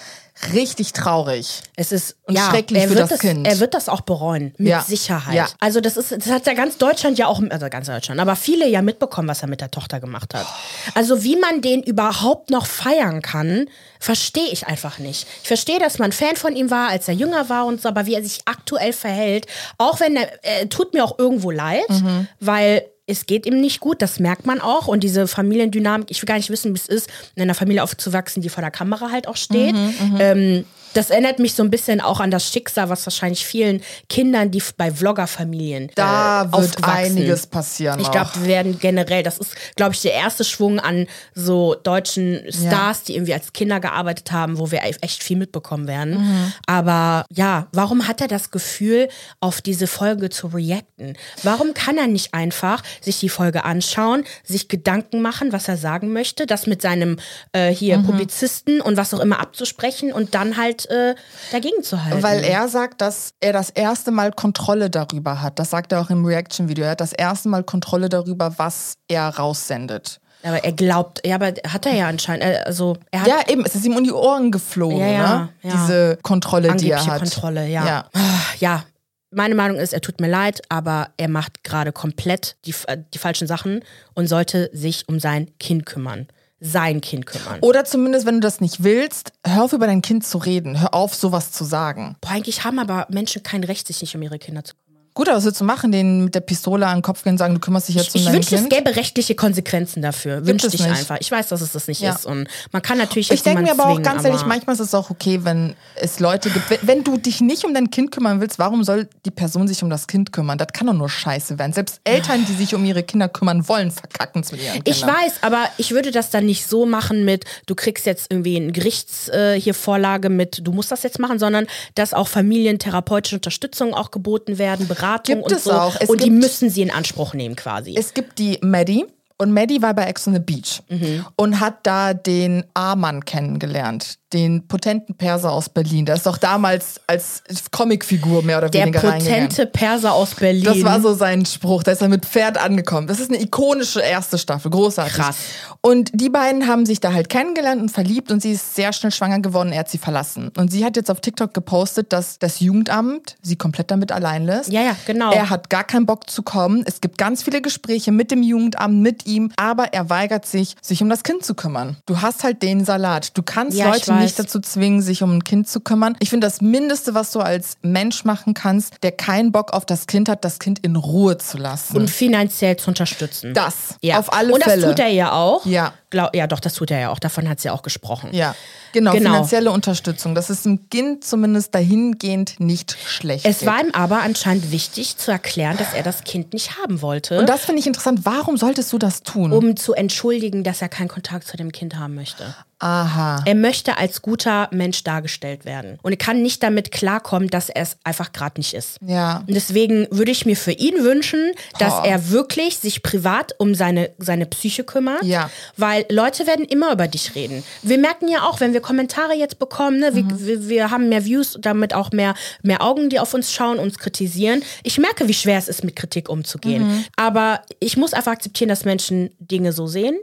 [0.53, 1.61] richtig traurig.
[1.75, 3.47] Es ist Und ja, schrecklich er für das das, Kind.
[3.47, 4.81] Er wird das auch bereuen, mit Ja.
[4.81, 5.35] Sicherheit.
[5.35, 5.47] Ja.
[5.59, 8.67] Also das ist, das hat ja ganz Deutschland ja auch, also ganz Deutschland, aber viele
[8.67, 10.45] ja mitbekommen, was er mit der Tochter gemacht hat.
[10.93, 13.67] Also wie man den überhaupt noch feiern kann,
[13.99, 15.27] verstehe ich einfach nicht.
[15.41, 18.05] Ich verstehe, dass man Fan von ihm war, als er jünger war und so, aber
[18.05, 22.27] wie er sich aktuell verhält, auch wenn er, er tut mir auch irgendwo leid, Mhm.
[22.39, 24.87] weil es geht ihm nicht gut, das merkt man auch.
[24.87, 28.41] Und diese Familiendynamik, ich will gar nicht wissen, wie es ist, in einer Familie aufzuwachsen,
[28.41, 29.73] die vor der Kamera halt auch steht.
[29.73, 30.65] Mhm, ähm,
[30.97, 34.61] das erinnert mich so ein bisschen auch an das Schicksal, was wahrscheinlich vielen Kindern, die
[34.77, 37.17] bei Vlogger-Familien Da äh, wird aufwachsen.
[37.17, 37.99] einiges passieren.
[37.99, 42.41] Ich glaube, wir werden generell, das ist, glaube ich, der erste Schwung an so deutschen
[42.49, 46.17] Stars, die irgendwie als Kinder gearbeitet haben, wo wir echt viel mitbekommen werden.
[46.21, 46.53] Mhm.
[46.65, 49.07] Aber ja, warum hat er das Gefühl,
[49.39, 51.15] auf diese Folge zu reacten?
[51.43, 56.11] Warum kann er nicht einfach sich die Folge anschauen, sich Gedanken machen, was er sagen
[56.13, 57.17] möchte, das mit seinem
[57.51, 58.05] äh, hier Mhm.
[58.05, 61.15] Publizisten und was auch immer abzusprechen und dann halt äh,
[61.51, 62.23] dagegen zu halten?
[62.23, 65.59] Weil er sagt, dass er das erste Mal Kontrolle darüber hat.
[65.59, 66.85] Das sagt er auch im Reaction-Video.
[66.85, 70.19] Er hat das erste Mal Kontrolle darüber, was er raussendet.
[70.43, 73.65] aber er glaubt, ja, aber hat er ja anscheinend, äh, also er hat Ja, eben,
[73.65, 75.49] es ist ihm um die Ohren geflogen, Ja, ja, ne?
[75.63, 75.71] ja.
[75.71, 77.21] Diese Kontrolle, die er angebliche hat.
[77.21, 77.85] Kontrolle, ja.
[77.85, 78.05] Ja.
[78.13, 78.19] Ah,
[78.59, 78.83] ja.
[79.29, 83.17] Meine Meinung ist, er tut mir leid, aber er macht gerade komplett die, äh, die
[83.17, 86.27] falschen Sachen und sollte sich um sein Kind kümmern.
[86.59, 87.59] Sein Kind kümmern.
[87.61, 90.81] Oder zumindest, wenn du das nicht willst, hör auf, über dein Kind zu reden.
[90.81, 92.15] Hör auf, sowas zu sagen.
[92.21, 94.86] Boah, eigentlich haben aber Menschen kein Recht, sich nicht um ihre Kinder zu kümmern.
[95.17, 95.91] Gut, willst du machen?
[95.91, 98.19] Den mit der Pistole an den Kopf gehen und sagen, du kümmerst dich jetzt um
[98.19, 100.45] Ich dein wünschte, es gäbe rechtliche Konsequenzen dafür.
[100.45, 100.91] Wünschte es ich nicht.
[100.91, 101.17] einfach.
[101.19, 102.13] Ich weiß, dass es das nicht Ja.
[102.13, 102.27] ist.
[102.27, 105.09] Und man kann natürlich Ich denke mir aber auch ganz ehrlich, manchmal ist es auch
[105.09, 106.69] okay, wenn es Leute gibt.
[106.69, 109.81] Wenn, wenn du dich nicht um dein Kind kümmern willst, warum soll die Person sich
[109.81, 110.59] um das Kind kümmern?
[110.59, 111.73] Das kann doch nur scheiße werden.
[111.73, 114.93] Selbst Eltern, die sich um ihre Kinder kümmern wollen, verkacken es mit ihren Kindern.
[114.93, 118.57] Ich weiß, aber ich würde das dann nicht so machen mit, du kriegst jetzt irgendwie
[118.57, 123.37] eine Gerichts äh, hier Vorlage mit, du musst das jetzt machen, sondern dass auch familientherapeutische
[123.37, 125.71] Unterstützung auch geboten werden, Beratung Gibt und es so.
[125.71, 125.95] auch.
[125.99, 127.95] Es und die gibt- müssen sie in Anspruch nehmen quasi.
[127.97, 129.05] Es gibt die Maddie.
[129.39, 131.23] Und Maddie war bei Ex on the Beach Mhm.
[131.35, 136.05] und hat da den A-Mann kennengelernt, den potenten Perser aus Berlin.
[136.05, 139.47] Der ist doch damals als Comicfigur mehr oder Der weniger reingegangen.
[139.47, 140.63] potente Perser aus Berlin.
[140.63, 141.83] Das war so sein Spruch.
[141.83, 143.07] Da ist er mit Pferd angekommen.
[143.07, 144.69] Das ist eine ikonische erste Staffel.
[144.71, 145.13] Großartig.
[145.13, 145.37] Krass.
[145.81, 149.11] Und die beiden haben sich da halt kennengelernt und verliebt und sie ist sehr schnell
[149.11, 149.71] schwanger geworden.
[149.71, 150.51] Er hat sie verlassen.
[150.57, 154.71] Und sie hat jetzt auf TikTok gepostet, dass das Jugendamt sie komplett damit allein lässt.
[154.71, 155.31] Ja, ja, genau.
[155.31, 156.83] Er hat gar keinen Bock zu kommen.
[156.85, 161.01] Es gibt ganz viele Gespräche mit dem Jugendamt, mit ihm, aber er weigert sich, sich
[161.01, 161.95] um das Kind zu kümmern.
[162.05, 163.37] Du hast halt den Salat.
[163.37, 166.15] Du kannst Ja, Leute nicht dazu zwingen, sich um ein Kind zu kümmern.
[166.19, 170.07] Ich finde, das Mindeste, was du als Mensch machen kannst, der keinen Bock auf das
[170.07, 171.97] Kind hat, das Kind in Ruhe zu lassen.
[171.97, 173.53] und finanziell zu unterstützen.
[173.53, 174.19] das, ja.
[174.19, 174.87] auf alle und das Fälle.
[174.87, 175.65] tut er ja auch.
[175.65, 175.93] Ja.
[176.09, 177.19] Glaub, ja, doch, das tut er ja auch.
[177.19, 178.29] Davon hat sie ja auch gesprochen.
[178.33, 178.55] Ja,
[178.93, 179.31] genau, Genau.
[179.33, 180.35] finanzielle Unterstützung.
[180.35, 183.45] Das ist dem Kind zumindest dahingehend nicht schlecht.
[183.45, 183.67] Es geht.
[183.67, 187.39] war ihm aber anscheinend wichtig zu erklären, dass er das Kind nicht haben wollte.
[187.39, 188.21] Und das finde ich interessant.
[188.23, 189.51] Warum solltest du das tun?
[189.51, 192.55] um zu entschuldigen, dass er keinen Kontakt zu dem Kind haben möchte.
[192.79, 193.41] Aha.
[193.45, 195.97] Er möchte als guter Mensch dargestellt werden.
[196.03, 198.97] Und er kann nicht damit klarkommen, dass er es einfach gerade nicht ist.
[199.01, 199.39] Ja.
[199.47, 202.05] Und deswegen würde ich mir für ihn wünschen, dass Boah.
[202.05, 205.23] er wirklich sich privat um seine, seine Psyche kümmert.
[205.23, 205.49] Ja.
[205.75, 207.63] Weil Leute werden immer über dich reden.
[207.83, 210.15] Wir merken ja auch, wenn wir Kommentare jetzt bekommen, ne, Mhm.
[210.15, 212.33] wir, wir, wir haben mehr Views, damit auch mehr,
[212.63, 214.63] mehr Augen, die auf uns schauen, uns kritisieren.
[214.83, 216.87] Ich merke, wie schwer es ist, mit Kritik umzugehen.
[216.87, 217.05] Mhm.
[217.15, 220.17] Aber ich muss einfach akzeptieren, dass Menschen Dinge so sehen,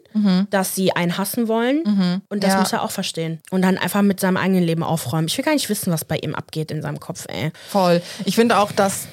[0.51, 2.21] dass sie einen hassen wollen.
[2.29, 2.55] Und das Mhm.
[2.57, 2.61] Ja.
[2.61, 3.41] muss er auch verstehen.
[3.51, 5.27] Und dann einfach mit seinem eigenen Leben aufräumen.
[5.29, 7.51] Ich will gar nicht wissen, was bei ihm abgeht in seinem Kopf, ey.
[7.69, 8.03] Voll.
[8.25, 9.07] Ich finde auch, dass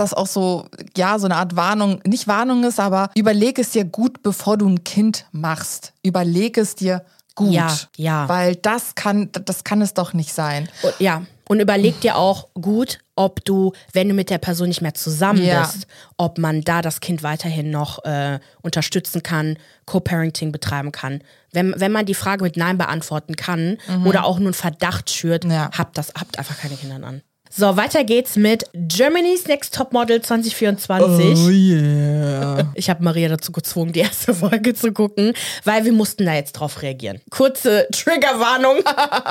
[0.00, 3.84] das auch so, ja, so eine Art Warnung, nicht Warnung ist, aber überleg es dir
[3.84, 5.92] gut, bevor du ein Kind machst.
[6.02, 7.52] Überleg es dir gut.
[7.52, 8.28] Ja, ja.
[8.28, 10.68] Weil das kann, das kann es doch nicht sein.
[10.82, 11.22] Und, ja.
[11.48, 15.42] Und überleg dir auch gut, ob du, wenn du mit der Person nicht mehr zusammen
[15.42, 15.62] Ja.
[15.62, 15.86] bist,
[16.18, 19.56] ob man da das Kind weiterhin noch äh, unterstützen kann,
[19.86, 21.22] Co-Parenting betreiben kann.
[21.52, 25.44] Wenn, wenn man die Frage mit Nein beantworten kann oder auch nur einen Verdacht schürt,
[25.44, 25.50] Mhm.
[25.52, 25.70] Ja.
[25.76, 27.22] habt, das, habt einfach keine Kinder an.
[27.58, 31.44] So, weiter geht's mit Germany's Next Top Model 2024.
[31.44, 32.70] Oh yeah.
[32.74, 35.32] Ich habe Maria dazu gezwungen, die erste Folge zu gucken,
[35.64, 37.20] weil wir mussten da jetzt drauf reagieren.
[37.30, 38.76] Kurze Triggerwarnung.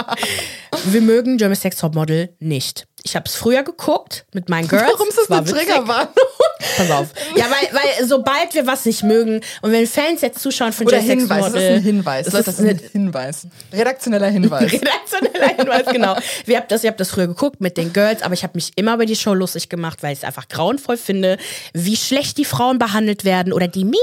[0.91, 2.85] wir mögen German Sex Topmodel nicht.
[3.03, 4.83] Ich habe es früher geguckt mit meinen Girls.
[4.91, 5.47] Warum ist das War eine.
[5.47, 6.13] Triggerwarnung?
[6.77, 7.07] Pass auf.
[7.36, 10.97] Ja, weil, weil sobald wir was nicht mögen und wenn Fans jetzt zuschauen von Oder
[11.01, 12.25] Sex Hinweis, das ist ein Hinweis.
[12.25, 13.47] Das ist das ist ein Hinweis.
[13.71, 14.63] Redaktioneller Hinweis.
[14.73, 16.15] Redaktioneller Hinweis, genau.
[16.45, 18.71] Wir habt das, ihr habt das früher geguckt mit den Girls, aber ich habe mich
[18.75, 21.38] immer über die Show lustig gemacht, weil ich es einfach grauenvoll finde,
[21.73, 24.01] wie schlecht die Frauen behandelt werden oder die Mädels.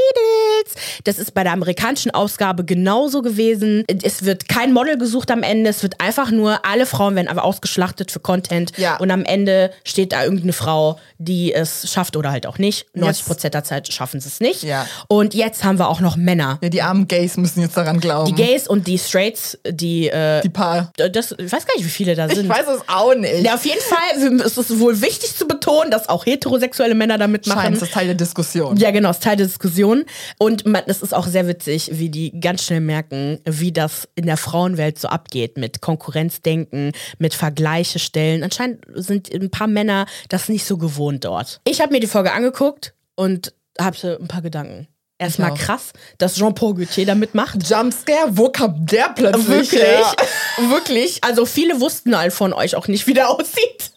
[1.05, 3.85] Das ist bei der amerikanischen Ausgabe genauso gewesen.
[4.03, 7.45] Es wird kein Model gesucht am Ende, es wird einfach nur, alle Frauen werden aber
[7.45, 8.73] ausgeschlachtet für Content.
[8.79, 8.84] Ja.
[8.99, 12.87] Und am Ende steht da irgendeine Frau, die es schafft oder halt auch nicht.
[12.95, 14.63] 90 Prozent der Zeit schaffen sie es nicht.
[14.63, 14.87] Ja.
[15.09, 16.59] Und jetzt haben wir auch noch Männer.
[16.63, 18.35] Ja, die armen Gays müssen jetzt daran glauben.
[18.35, 20.93] Die Gays und die Straights, die, äh, Die paar.
[20.97, 22.45] das, ich weiß gar nicht, wie viele da sind.
[22.45, 23.43] Ich weiß es auch nicht.
[23.43, 27.19] Ja, auf jeden Fall es ist es wohl wichtig zu betonen, dass auch heterosexuelle Männer
[27.19, 27.61] damit machen.
[27.61, 28.77] Scheint, das ist Teil der Diskussion.
[28.77, 30.05] Ja, genau, ist Teil der Diskussion.
[30.39, 34.27] Und man, es ist auch sehr witzig, wie die ganz schnell merken, wie das in
[34.27, 38.43] der Frauenwelt so abgeht mit Konkurrenzdenken, mit Vergleiche stellen.
[38.43, 41.61] Anscheinend sind ein paar Männer das nicht so gewohnt dort.
[41.65, 44.89] Ich habe mir die Folge angeguckt und hatte ein paar Gedanken.
[45.17, 47.57] Erstmal krass, dass Jean-Paul Gaultier da mitmacht.
[47.69, 50.17] Jumpscare, wo kam der plötzlich Wirklich, her?
[50.71, 51.23] wirklich.
[51.23, 53.93] Also viele wussten halt von euch auch nicht, wie der aussieht.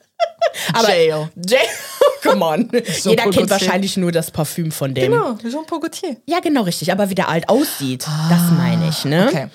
[0.73, 1.29] Aber Jail.
[1.35, 1.59] Jail,
[2.23, 2.69] come on.
[3.03, 5.11] Jeder Paul kennt wahrscheinlich nur das Parfüm von dem.
[5.11, 6.17] Genau, Jean-Paul Gaultier.
[6.25, 6.91] Ja, genau, richtig.
[6.91, 9.25] Aber wie der alt aussieht, das meine ich, ne?
[9.25, 9.47] Ah, okay.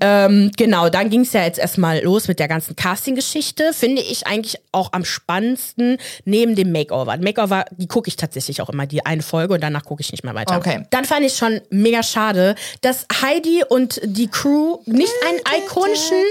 [0.00, 3.72] Ähm, genau, dann ging es ja jetzt erstmal los mit der ganzen Casting-Geschichte.
[3.72, 7.16] Finde ich eigentlich auch am spannendsten neben dem Makeover.
[7.16, 10.24] Makeover, die gucke ich tatsächlich auch immer, die eine Folge und danach gucke ich nicht
[10.24, 10.56] mehr weiter.
[10.56, 10.84] Okay.
[10.90, 16.22] Dann fand ich schon mega schade, dass Heidi und die Crew nicht einen ikonischen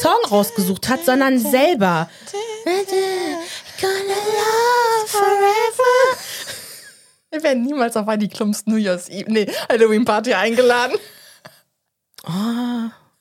[0.00, 2.08] Song rausgesucht hat, sondern selber.
[3.80, 6.18] Gonna love forever.
[7.30, 10.98] Wir werden niemals auf Heidi Klums New Year's Eve, nee, Halloween Party eingeladen.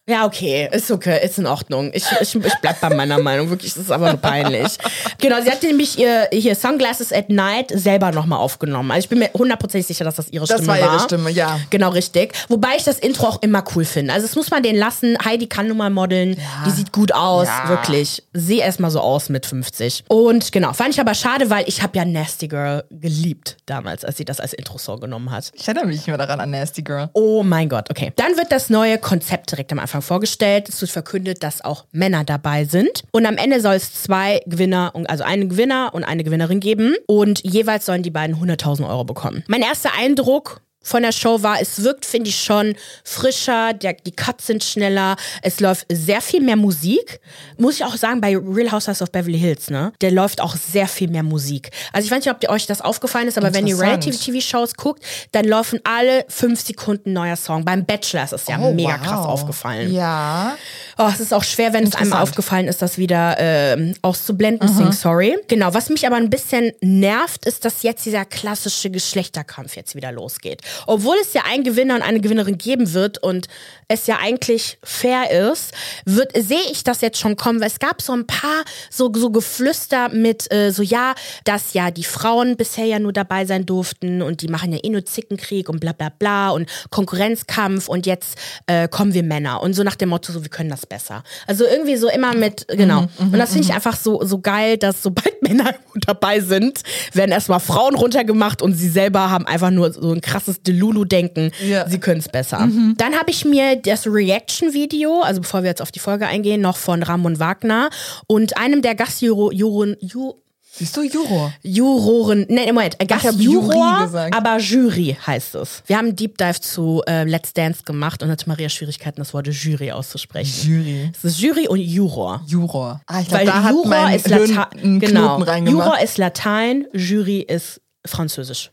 [0.09, 1.91] Ja, okay, ist okay, ist in Ordnung.
[1.93, 4.77] Ich, ich, ich bleib bei meiner Meinung, wirklich, das ist aber nur peinlich.
[5.19, 8.89] Genau, sie hat nämlich ihr hier Sunglasses at Night selber nochmal aufgenommen.
[8.91, 10.95] Also ich bin mir hundertprozentig sicher, dass das ihre Das Stimme war war.
[10.95, 11.59] ihre Stimme, ja.
[11.69, 12.33] Genau, richtig.
[12.49, 14.11] Wobei ich das Intro auch immer cool finde.
[14.11, 15.17] Also das muss man den lassen.
[15.23, 16.35] Heidi kann nun mal modeln.
[16.65, 17.69] Die sieht gut aus, Ja.
[17.69, 18.23] wirklich.
[18.33, 20.05] Sehe erstmal so aus mit 50.
[20.07, 24.17] Und genau, fand ich aber schade, weil ich habe ja Nasty Girl geliebt damals, als
[24.17, 25.51] sie das als Intro-Song genommen hat.
[25.53, 27.11] Ich erinnere mich nicht mehr daran an Nasty Girl.
[27.13, 28.11] Oh mein Gott, okay.
[28.15, 30.69] Dann wird das neue Konzept direkt am Anfang vorgestellt.
[30.69, 33.03] Es wird verkündet, dass auch Männer dabei sind.
[33.11, 36.95] Und am Ende soll es zwei Gewinner, also einen Gewinner und eine Gewinnerin geben.
[37.07, 39.43] Und jeweils sollen die beiden 100.000 Euro bekommen.
[39.47, 44.11] Mein erster Eindruck von der Show war, es wirkt, finde ich, schon frischer, der, die
[44.11, 47.19] Cuts sind schneller, es läuft sehr viel mehr Musik.
[47.57, 49.93] Muss ich auch sagen, bei Real Housewives of Beverly Hills, ne?
[50.01, 51.71] Der läuft auch sehr viel mehr Musik.
[51.93, 53.79] Also ich weiß nicht, ob euch das aufgefallen ist, aber wenn ihr.
[53.81, 57.65] Reality-TV-Shows guckt, dann laufen alle fünf Sekunden neuer Song.
[57.65, 59.01] Beim Bachelor ist es ja Oh, mega wow.
[59.07, 59.93] krass aufgefallen.
[59.93, 60.55] Ja.
[60.97, 62.29] Oh, es ist auch schwer, wenn es einmal Interessant.
[62.29, 64.67] aufgefallen ist, das wieder ähm, auszublenden.
[64.67, 65.37] Sing sorry.
[65.47, 70.11] Genau, was mich aber ein bisschen nervt, ist, dass jetzt dieser klassische Geschlechterkampf jetzt wieder
[70.11, 70.61] losgeht.
[70.87, 73.47] Obwohl es ja einen Gewinner und eine Gewinnerin geben wird und
[73.87, 75.73] es ja eigentlich fair ist,
[76.05, 79.29] wird sehe ich das jetzt schon kommen, weil es gab so ein paar so, so
[79.31, 84.21] Geflüster mit äh, so, ja, dass ja die Frauen bisher ja nur dabei sein durften
[84.21, 88.37] und die machen ja eh nur Zickenkrieg und bla bla bla und Konkurrenzkampf und jetzt
[88.67, 91.23] äh, kommen wir Männer und so nach dem Motto, so wir können das besser.
[91.47, 93.07] Also irgendwie so immer mit, genau.
[93.19, 96.81] und das finde ich einfach so, so geil, dass sobald Männer dabei sind,
[97.13, 101.87] werden erstmal Frauen runtergemacht und sie selber haben einfach nur so ein krasses Delulu-Denken, Ja.
[101.89, 102.67] sie können es besser.
[102.97, 106.77] Dann habe ich mir das Reaction-Video, also bevor wir jetzt auf die Folge eingehen, noch
[106.77, 107.89] von Ramon Wagner
[108.27, 110.33] und einem der Gastjuroren, Ju,
[110.73, 111.51] Siehst du, Juro?
[111.63, 115.83] Juroren, nee, Moment, äh, Gastjuror, aber Jury heißt es.
[115.85, 119.33] Wir haben einen Deep Dive zu äh, Let's Dance gemacht und hatte Maria Schwierigkeiten, das
[119.33, 120.69] Wort Jury auszusprechen.
[120.71, 121.11] Jury.
[121.13, 122.41] Es ist Jury und Juror.
[122.47, 123.01] Juror.
[123.05, 124.99] Ah, ich glaube, Weil da hat Juror mein ist Latein.
[125.01, 125.43] Genau.
[125.65, 128.71] Juror ist Latein, Jury ist Französisch.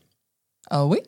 [0.71, 1.01] Oh, oui?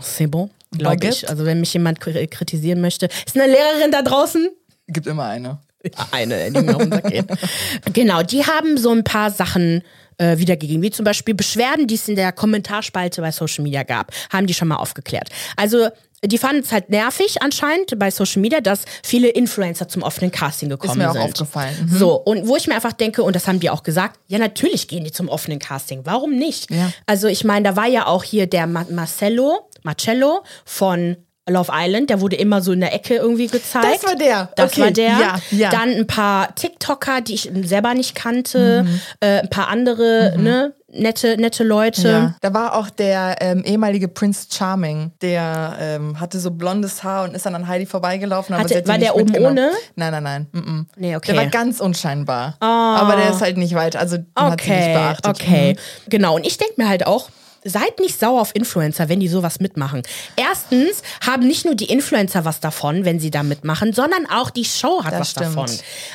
[0.00, 1.28] C'est bon, glaube ich.
[1.28, 3.06] Also wenn mich jemand kri- kritisieren möchte.
[3.26, 4.48] Ist eine Lehrerin da draußen?
[4.88, 5.58] Gibt immer eine.
[5.84, 7.26] Ja, eine, die mir auf den Sack geht.
[7.92, 9.82] Genau, die haben so ein paar Sachen
[10.18, 14.10] äh, wiedergegeben, wie zum Beispiel Beschwerden, die es in der Kommentarspalte bei Social Media gab,
[14.32, 15.28] haben die schon mal aufgeklärt.
[15.56, 15.88] Also
[16.24, 20.70] die fanden es halt nervig anscheinend bei Social Media, dass viele Influencer zum offenen Casting
[20.70, 21.22] gekommen Ist mir auch sind.
[21.22, 21.88] aufgefallen.
[21.90, 21.96] Mhm.
[21.98, 24.88] So, und wo ich mir einfach denke, und das haben die auch gesagt, ja, natürlich
[24.88, 26.00] gehen die zum offenen Casting.
[26.04, 26.70] Warum nicht?
[26.70, 26.90] Ja.
[27.04, 31.16] Also, ich meine, da war ja auch hier der Ma Marcello, Marcello von
[31.48, 33.86] Love Island, der wurde immer so in der Ecke irgendwie gezeigt.
[34.02, 34.48] Das war der.
[34.56, 35.06] Das Okay, war der.
[35.06, 35.70] ja, ja.
[35.70, 39.00] Dann ein paar TikToker, die ich selber nicht kannte, Mhm.
[39.20, 42.08] äh, ein paar andere, ne, nette, nette Leute.
[42.08, 42.34] Ja.
[42.40, 47.36] Da war auch der ähm, ehemalige Prince Charming, der ähm, hatte so blondes Haar und
[47.36, 48.56] ist dann an Heidi vorbeigelaufen.
[48.58, 49.70] Hatte- war der oben ohne?
[49.94, 50.46] Nein, nein, nein.
[50.50, 50.84] Mm -mm.
[50.96, 51.30] Nee, okay.
[51.32, 52.56] Der war ganz unscheinbar.
[52.58, 53.94] Aber der ist halt nicht weit.
[53.94, 55.26] Also den hat sie nicht Okay, beachtet.
[55.40, 55.72] okay.
[55.74, 56.10] Mhm.
[56.10, 56.34] Genau.
[56.34, 57.28] Und ich denke mir halt auch,
[57.66, 60.02] seid nicht sauer auf Influencer, wenn die sowas mitmachen.
[60.36, 64.64] Erstens haben nicht nur die Influencer was davon, wenn sie da mitmachen, sondern auch die
[64.64, 65.46] Show hat Das was stimmt.
[65.56, 65.70] davon.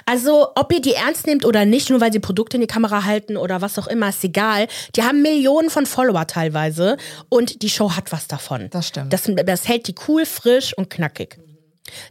[0.05, 3.03] Also, ob ihr die ernst nehmt oder nicht, nur weil sie Produkte in die Kamera
[3.03, 4.67] halten oder was auch immer, ist egal.
[4.95, 6.97] Die haben Millionen von Follower teilweise
[7.29, 8.69] und die Show hat was davon.
[8.71, 9.11] Das stimmt.
[9.13, 11.37] Das, das hält die cool, frisch und knackig.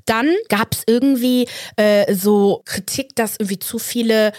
[0.04, 4.32] Dann gab es irgendwie äh, so Kritik, dass irgendwie zu viele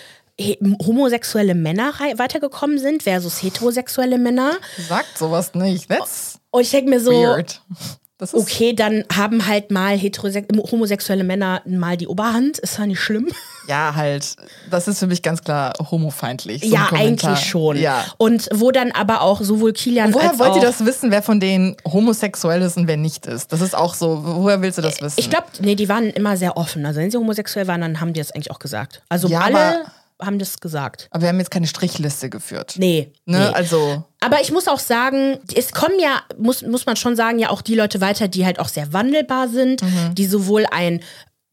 [0.85, 4.53] homosexuelle Männer weitergekommen sind versus heterosexuelle Männer.
[4.87, 5.89] Sagt sowas nicht.
[5.89, 7.61] That's Und ich denke mir so, weird.
[8.33, 12.59] Okay, dann haben halt mal homosexuelle Männer mal die Oberhand.
[12.59, 13.27] Ist ja nicht schlimm.
[13.67, 14.35] ja halt.
[14.69, 16.61] Das ist für mich ganz klar homofeindlich.
[16.61, 17.77] so ja, eigentlich schon.
[17.77, 18.05] Ja.
[18.17, 21.23] Und wo dann aber auch sowohl Kilian Woher als wollt auch ihr das wissen, wer
[21.23, 23.51] von denen homosexuell ist und wer nicht ist?
[23.51, 24.21] Das ist auch so.
[24.23, 25.19] Woher willst du das wissen?
[25.19, 26.85] Ich glaube, nee, die waren immer sehr offen.
[26.85, 29.01] Also wenn sie homosexuell waren, dann haben die das eigentlich auch gesagt.
[29.09, 29.85] Also Ja, alle
[30.21, 31.07] haben das gesagt.
[31.11, 32.75] Aber wir haben jetzt keine Strichliste geführt.
[32.77, 33.11] Nee.
[33.25, 33.39] Ne?
[33.39, 33.55] nee.
[33.55, 34.03] Also.
[34.19, 37.61] Aber ich muss auch sagen, es kommen ja, muss, muss man schon sagen, ja auch
[37.61, 40.15] die Leute weiter, die halt auch sehr wandelbar sind, Mhm.
[40.15, 41.01] die sowohl ein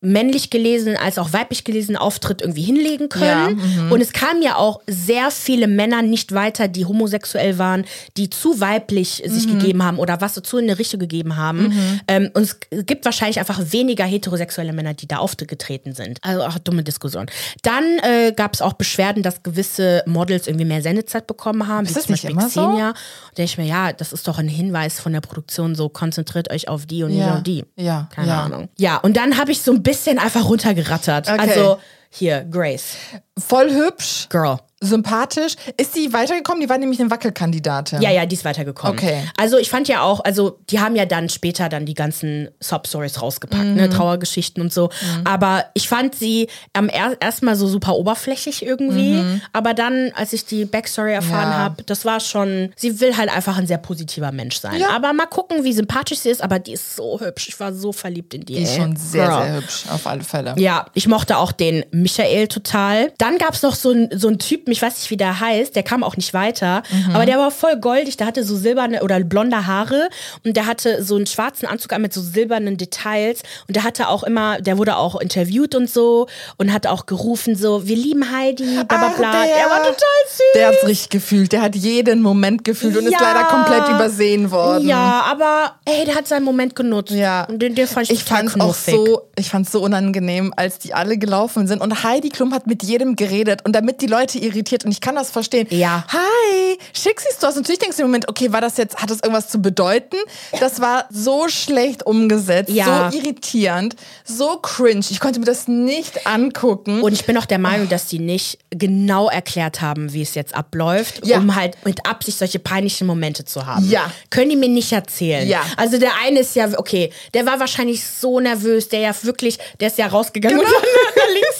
[0.00, 3.58] männlich gelesenen als auch weiblich gelesenen Auftritt irgendwie hinlegen können.
[3.58, 3.92] Ja, mhm.
[3.92, 7.84] Und es kamen ja auch sehr viele Männer nicht weiter, die homosexuell waren,
[8.16, 9.58] die zu weiblich sich Mhm.
[9.58, 12.00] gegeben haben oder was so zu in eine Richtung gegeben haben.
[12.06, 16.18] Ähm, und es gibt wahrscheinlich einfach weniger heterosexuelle Männer, die da aufgetreten sind.
[16.22, 17.26] Also auch dumme Diskussion.
[17.62, 21.84] Dann äh, gab es auch Beschwerden, dass gewisse Models irgendwie mehr Sendezeit bekommen haben.
[21.86, 22.68] Ist wie das zum nicht Beispiel immer so?
[22.68, 22.88] Xenia.
[22.90, 26.52] Und denke ich mir, ja, das ist doch ein Hinweis von der Produktion, so konzentriert
[26.52, 27.34] euch auf die und nicht Ja.
[27.36, 27.64] auf die.
[27.76, 28.44] Ja, Keine ja.
[28.44, 28.68] Ahnung.
[28.78, 31.28] Ja, und dann habe ich so ein bisschen einfach runtergerattert.
[31.30, 31.40] Okay.
[31.40, 31.78] Also
[32.10, 32.96] hier, Grace,
[33.38, 34.58] Voll hübsch, Girl.
[34.80, 35.54] sympathisch.
[35.76, 36.60] Ist sie weitergekommen?
[36.60, 38.00] Die war nämlich eine Wackelkandidatin.
[38.00, 38.96] Ja, ja, die ist weitergekommen.
[38.96, 39.24] Okay.
[39.36, 43.20] Also ich fand ja auch, also die haben ja dann später dann die ganzen Sob-Stories
[43.20, 44.90] rausgepackt, ne, Trauergeschichten und so.
[45.24, 49.20] Aber ich fand sie am er erstmal so super oberflächlich irgendwie.
[49.52, 51.58] Aber dann, als ich die Backstory erfahren Ja.
[51.58, 54.80] habe, das war schon, sie will halt einfach ein sehr positiver Mensch sein.
[54.80, 54.90] Ja.
[54.90, 56.40] Aber mal gucken, wie sympathisch sie ist.
[56.40, 57.48] Aber die ist so hübsch.
[57.48, 58.54] Ich war so verliebt in die.
[58.54, 58.80] Die ist ey.
[58.82, 59.42] schon sehr, Girl.
[59.42, 60.54] sehr hübsch, auf alle Fälle.
[60.56, 63.10] Ja, ich mochte auch den Michael total.
[63.28, 65.82] Dann gab's noch so einen so einen Typen, ich weiß nicht, wie der heißt, der
[65.82, 67.14] kam auch nicht weiter, Mhm.
[67.14, 70.08] aber der war voll goldig, der hatte so silberne oder blonde Haare
[70.46, 74.08] und der hatte so einen schwarzen Anzug an mit so silbernen Details und der hatte
[74.08, 78.32] auch immer, der wurde auch interviewt und so und hat auch gerufen so, wir lieben
[78.34, 79.32] Heidi, bla bla Ach, bla.
[79.32, 79.54] der.
[79.56, 79.92] Der war total
[80.28, 80.42] süß.
[80.54, 81.52] Der hat's richtig gefühlt.
[81.52, 83.18] Der hat jeden Moment gefühlt und ist Ja.
[83.20, 84.88] leider komplett übersehen worden.
[84.88, 87.12] Ja, aber ey, der hat seinen Moment genutzt.
[87.12, 87.44] Ja.
[87.44, 90.94] Und den, den fand ich, Ich fand's auch so, ich fand's so unangenehm, als die
[90.94, 94.84] alle gelaufen sind und Heidi Klum hat mit jedem geredet und damit die Leute irritiert
[94.86, 95.66] und ich kann das verstehen.
[95.70, 96.04] Ja.
[96.10, 97.56] Hi, schick siehst du aus.
[97.56, 100.16] Natürlich denkst du im Moment, okay, war das jetzt, hat das irgendwas zu bedeuten?
[100.60, 103.10] Das war so schlecht umgesetzt, Ja.
[103.10, 105.04] so irritierend, so cringe.
[105.10, 107.02] Ich konnte mir das nicht angucken.
[107.02, 110.54] Und ich bin auch der Meinung, dass die nicht genau erklärt haben, wie es jetzt
[110.54, 111.38] abläuft, Ja.
[111.38, 113.88] um halt mit Absicht solche peinlichen Momente zu haben.
[113.90, 114.10] Ja.
[114.30, 115.46] Können die mir nicht erzählen.
[115.48, 115.62] Ja.
[115.76, 119.88] Also der eine ist ja, okay, der war wahrscheinlich so nervös, der ja wirklich, der
[119.88, 120.70] ist ja rausgegangen Genau.
[120.70, 120.76] und
[121.16, 121.57] dann links.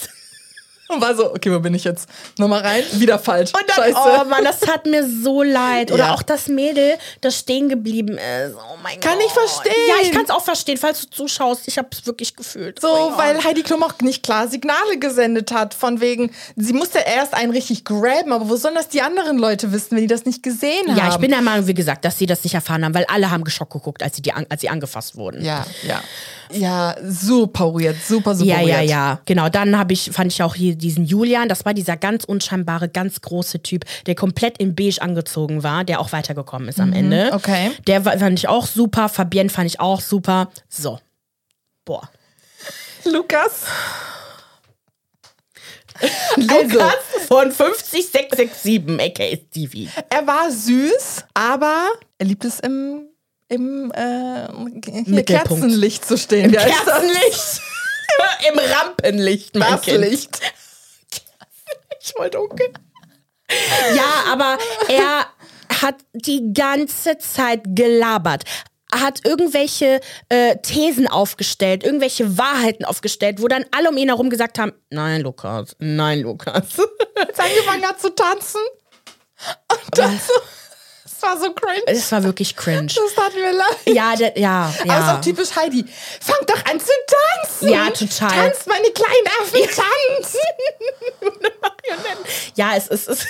[0.89, 2.09] Und war so, okay, wo bin ich jetzt?
[2.39, 3.53] Nochmal rein, wieder falsch.
[3.55, 3.97] Und dann, Scheiße.
[3.99, 5.93] oh Mann, das hat mir so leid.
[5.93, 6.15] Oder Ja.
[6.15, 8.55] auch das Mädel, das stehen geblieben ist.
[8.57, 9.25] Oh mein Kann Gott.
[9.27, 9.73] ich verstehen.
[9.89, 11.63] Ja, ich kann es auch verstehen, falls du zuschaust.
[11.67, 12.81] Ich habe es wirklich gefühlt.
[12.81, 13.43] So, Oh weil.
[13.45, 17.85] Heidi Klum auch nicht klar Signale gesendet hat, von wegen, sie musste erst einen richtig
[17.85, 20.97] graben, aber wo sollen das die anderen Leute wissen, wenn die das nicht gesehen haben?
[20.97, 23.31] Ja, ich bin der Meinung, wie gesagt, dass sie das nicht erfahren haben, weil alle
[23.31, 25.45] haben geschockt geguckt, als sie, die als sie angefasst wurden.
[25.45, 26.01] Ja, ja.
[26.51, 28.69] Ja, super weird, super, super Ja, weird.
[28.69, 29.21] ja, ja.
[29.27, 32.89] Genau, dann habe ich, fand ich auch hier diesen Julian, das war dieser ganz unscheinbare,
[32.89, 37.27] ganz große Typ, der komplett in beige angezogen war, der auch weitergekommen ist am Ende.
[37.27, 37.71] Mhm, okay.
[37.87, 40.51] Der war- fand ich auch super, Fabienne fand ich auch super.
[40.69, 40.99] So.
[41.85, 42.09] Boah.
[43.05, 43.63] Lukas.
[46.37, 46.95] Lukas
[47.27, 49.89] von 50667, aka Stevie.
[50.11, 51.89] Er war süß, aber
[52.19, 53.09] er liebt es im,
[53.49, 55.23] im äh.
[55.23, 56.53] Kerzenlicht zu stehen.
[56.53, 56.65] Das?
[56.65, 57.61] Kerzenlicht.
[58.53, 59.99] Im Rampenlicht, mein Das Kind.
[60.01, 60.41] Licht.
[62.09, 62.73] Ich wollte okay.
[63.95, 65.27] Ja, aber er
[65.83, 68.45] hat die ganze Zeit gelabert.
[68.93, 74.59] Hat irgendwelche äh, Thesen aufgestellt, irgendwelche Wahrheiten aufgestellt, wo dann alle um ihn herum gesagt
[74.59, 76.79] haben: Nein, Lukas, nein, Lukas.
[77.15, 78.61] Als angefangen hat zu tanzen.
[79.71, 80.33] Und dann so,
[81.19, 81.83] es war so cringe.
[81.87, 82.87] Es war wirklich cringe.
[82.87, 83.77] Das tat mir leid.
[83.87, 85.17] Ja, der, ja, Aber ist ja.
[85.17, 85.85] auch typisch Heidi.
[86.21, 87.69] Fang doch an zu tanzen.
[87.71, 88.31] Ja, total.
[88.31, 90.39] Tanzt, meine kleinen Affen, tanzt.
[92.55, 93.09] Ja, es ist.
[93.09, 93.27] Es, es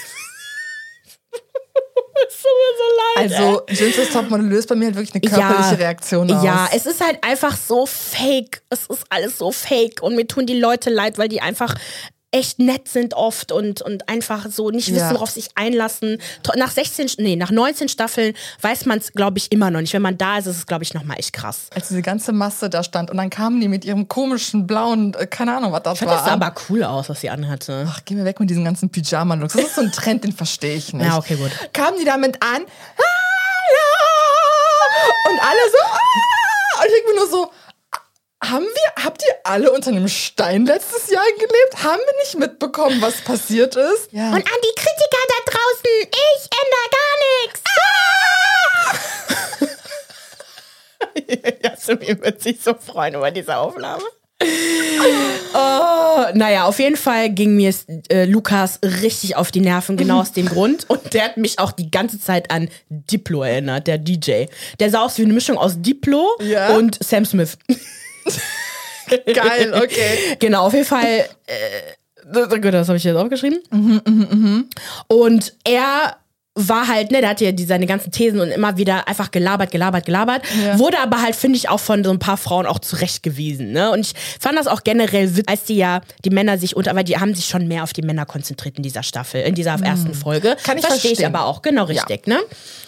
[2.43, 2.85] tut mir so
[3.21, 3.33] leid.
[3.33, 6.43] Also, Jim's Topmodel löst bei mir halt wirklich eine körperliche Reaktion aus.
[6.43, 8.63] Ja, es ist halt einfach so fake.
[8.71, 10.03] Es ist alles so fake.
[10.03, 11.75] Und mir tun die Leute leid, weil die einfach
[12.31, 15.15] echt nett sind oft und, und einfach so nicht wissen, Ja.
[15.15, 16.21] worauf sich einlassen.
[16.57, 19.95] Nach 16, nee, nach 19 Staffeln weiß man es, glaube ich, immer noch nicht.
[19.95, 21.69] Wenn man da ist, ist es, glaube ich, nochmal echt krass.
[21.75, 25.27] Als diese ganze Masse da stand und dann kamen die mit ihrem komischen blauen, äh,
[25.27, 26.17] keine Ahnung, was das Ich fand war.
[26.19, 27.87] das sah aber cool aus, was sie anhatte.
[27.89, 29.55] Ach, geh mir weg mit diesen ganzen Pyjama-Looks.
[29.55, 31.07] Das ist so ein Trend, den verstehe ich nicht.
[31.07, 31.51] Ja, okay, gut.
[31.73, 32.61] Kamen die damit an,
[32.99, 35.31] Hallo!
[35.31, 36.81] Und alle so, ah!
[36.81, 37.51] Und ich denke mir nur so,
[38.43, 41.83] Haben wir, habt ihr alle unter einem Stein letztes Jahr gelebt?
[41.83, 44.13] Haben wir nicht mitbekommen, was passiert ist?
[44.13, 44.29] Ja.
[44.29, 47.63] Und an die Kritiker da draußen, ich ändere gar nichts.
[51.35, 51.65] Ah!
[51.69, 54.05] Jasmin wird sich so freuen über diese Aufnahme.
[54.41, 57.75] Oh, naja, auf jeden Fall ging mir
[58.09, 60.89] äh, Lukas richtig auf die Nerven, genau aus dem Grund.
[60.89, 64.45] Und der hat mich auch die ganze Zeit an Diplo erinnert, der DJ.
[64.79, 66.77] Der sah aus wie eine Mischung aus Diplo Ja?
[66.77, 67.59] und Sam Smith.
[69.33, 70.37] Geil, okay.
[70.39, 71.27] Genau, auf jeden Fall.
[71.47, 73.61] Äh, gut, das habe ich jetzt aufgeschrieben.
[75.09, 76.17] Und er
[76.59, 79.71] war halt, ne, der hatte ja die, seine ganzen Thesen und immer wieder einfach gelabert,
[79.71, 80.43] gelabert, gelabert.
[80.65, 80.79] Ja.
[80.79, 83.91] Wurde aber halt, finde ich, auch von so ein paar Frauen auch zurechtgewiesen, ne?
[83.93, 87.19] Und ich fand das auch generell als die ja, die Männer sich unter, weil die
[87.19, 90.57] haben sich schon mehr auf die Männer konzentriert in dieser Staffel, in dieser ersten Folge.
[90.65, 92.41] Kann ich Verstehe ich aber auch, genau richtig, ne?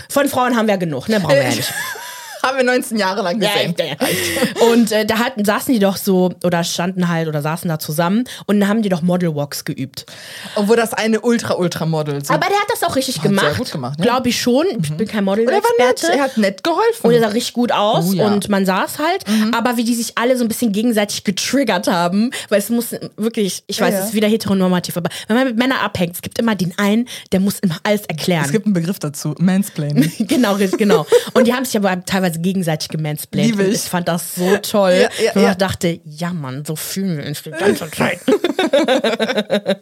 [0.08, 1.20] Von Frauen haben wir genug, ne?
[1.20, 1.72] Brauchen wir ja nicht.
[2.42, 3.74] Haben wir 19 Jahre lang gesehen.
[3.78, 3.94] Ja, ja.
[4.72, 8.24] Und äh, da hatten, saßen die doch so, oder standen halt, oder saßen da zusammen
[8.46, 10.06] und dann haben die doch Model Walks geübt.
[10.54, 12.32] Obwohl das eine Ultra-Ultra-Model so.
[12.34, 13.58] Aber der hat das auch richtig Hat sehr gemacht.
[13.58, 14.04] gut gemacht, ja.
[14.04, 14.66] Glaube ich schon.
[14.82, 16.12] Ich bin kein er war nett, Model-Experte.
[16.12, 17.02] er hat nett geholfen.
[17.02, 18.28] Und er sah richtig gut aus Oh ja.
[18.28, 18.34] Mhm.
[18.34, 19.24] und man es halt.
[19.56, 23.62] Aber wie die sich alle so ein bisschen gegenseitig getriggert haben, weil es muss wirklich,
[23.66, 26.54] ich weiß, es ist wieder heteronormativ, aber wenn man mit Männern abhängt, es gibt immer
[26.54, 28.44] den einen, der muss immer alles erklären.
[28.44, 30.12] es gibt einen Begriff dazu, Mansplaining.
[30.26, 31.06] genau, richtig, genau.
[31.34, 33.50] Und die haben sich aber teilweise gegenseitig gemansplained.
[33.50, 33.74] Liebe ich.
[33.76, 35.08] ich fand das so toll.
[35.18, 35.50] Ja, ja, ja.
[35.50, 38.20] ich dachte, ja Mann, so fühlen wir uns die ganze Zeit.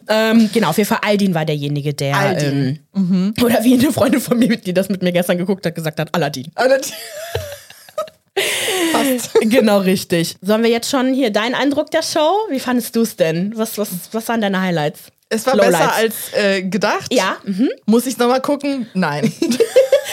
[0.07, 2.37] ähm, genau, auf jeden Fall Aldin war derjenige, der.
[2.41, 2.79] Ähm,
[3.41, 6.13] oder wie eine Freundin von mir, die das mit mir gestern geguckt hat, gesagt hat,
[6.13, 6.43] Aladdin.
[6.43, 6.51] Die-
[8.91, 9.31] Passt.
[9.41, 10.35] genau, richtig.
[10.41, 12.31] Sollen wir jetzt schon hier deinen Eindruck der Show?
[12.49, 13.53] Wie fandest du es denn?
[13.55, 15.01] Was, was, was waren deine Highlights?
[15.29, 15.77] Es war Lowlights.
[15.77, 17.13] besser als äh, gedacht.
[17.13, 17.69] Ja, mhm.
[17.85, 18.87] Muss ich nochmal gucken?
[18.93, 19.31] Nein.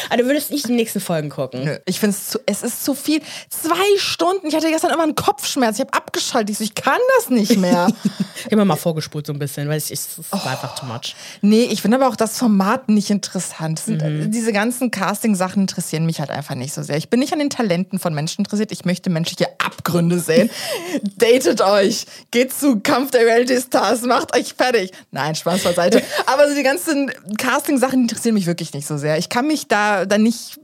[0.09, 1.65] Aber du würdest nicht die nächsten Folgen gucken.
[1.65, 3.21] Nö, Ich finde es zu, es ist zu viel.
[3.51, 4.47] Zwei Stunden.
[4.49, 5.77] Ich hatte gestern immer einen Kopfschmerz.
[5.77, 6.51] Ich habe abgeschaltet.
[6.51, 7.89] Ich, so, ich kann das nicht mehr.
[8.51, 10.37] Mir mal vorgespult so ein bisschen, weil es ist, es Oh.
[10.37, 11.15] war einfach too much.
[11.43, 13.79] nee, ich finde aber auch das Format nicht interessant.
[13.79, 14.23] Es Sind, Mhm.
[14.23, 16.97] äh, Diese ganzen Casting-Sachen interessieren mich halt einfach nicht so sehr.
[16.97, 18.73] Ich bin nicht an den Talenten von Menschen interessiert.
[18.73, 20.51] Ich möchte menschliche Abgründe sehen.
[21.17, 22.07] Datet euch.
[22.31, 24.03] Geht zu Kampf der Reality Stars.
[24.03, 24.93] Macht euch fertig.
[25.11, 26.03] Nein, Spaß beiseite.
[26.27, 29.19] aber so die ganzen Casting-Sachen interessieren mich wirklich nicht so sehr.
[29.19, 30.59] Ich kann mich da, da nicht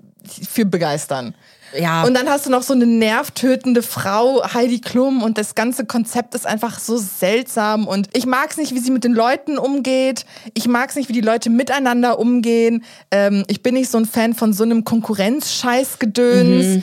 [0.49, 1.35] für begeistern.
[1.79, 2.03] Ja.
[2.05, 6.35] Und dann hast du noch so eine nervtötende Frau, Heidi Klum, und das ganze Konzept
[6.35, 7.87] ist einfach so seltsam.
[7.87, 10.27] Und ich mag es nicht, wie sie mit den Leuten umgeht.
[10.55, 12.85] Ich mag es nicht, wie die Leute miteinander umgehen.
[13.11, 16.83] Ähm, ich bin nicht so ein Fan von so einem Konkurrenz-Scheiß-Gedöns.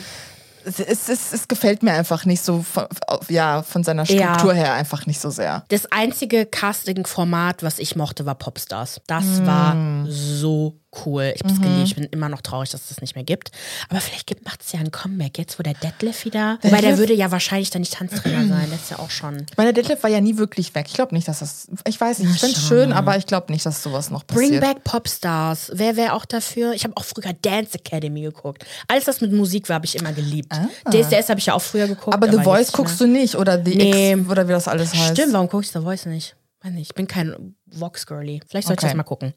[0.64, 2.84] Es, es, es, es gefällt mir einfach nicht so von,
[3.28, 4.34] ja, von seiner Ja.
[4.34, 5.64] Struktur her einfach nicht so sehr.
[5.68, 9.00] Das einzige Casting-Format, was ich mochte, war Popstars.
[9.06, 9.74] Das war
[10.08, 10.76] so
[11.06, 11.32] cool.
[11.34, 11.84] Ich hab's geliebt.
[11.86, 13.50] Ich bin immer noch traurig, dass es das nicht mehr gibt.
[13.88, 16.58] Aber vielleicht gibt macht's ja ein Comeback jetzt, wo der Detlef wieder.
[16.62, 16.98] Wobei der Detlef?
[16.98, 18.66] würde ja wahrscheinlich dann nicht Tanztrainer sein.
[18.68, 19.46] Der ist ja auch schon.
[19.50, 20.86] Ich meine, Detlef war ja nie wirklich weg.
[20.88, 21.68] Ich glaube nicht, dass das.
[21.86, 22.96] Ich weiß nicht, ich finde es schön, mal.
[22.96, 24.62] aber ich glaube nicht, dass sowas noch Bring passiert.
[24.62, 25.70] back Popstars.
[25.74, 26.72] Wer wäre auch dafür?
[26.74, 28.64] Ich habe auch früher Dance Academy geguckt.
[28.88, 30.52] Alles, was mit Musik war, habe ich immer geliebt.
[30.92, 32.14] DSDS habe ich ja auch früher geguckt.
[32.14, 32.16] Ah.
[32.16, 33.08] aber The Voice guckst mehr.
[33.08, 34.12] du nicht oder The Nee.
[34.12, 35.12] X oder wie das alles heißt.
[35.16, 36.36] Stimmt, warum gucke ich The Voice nicht?
[36.62, 38.40] Weiß nicht, ich bin kein Vox-Girly.
[38.48, 38.92] Vielleicht sollte ich Okay.
[38.92, 39.34] das mal gucken.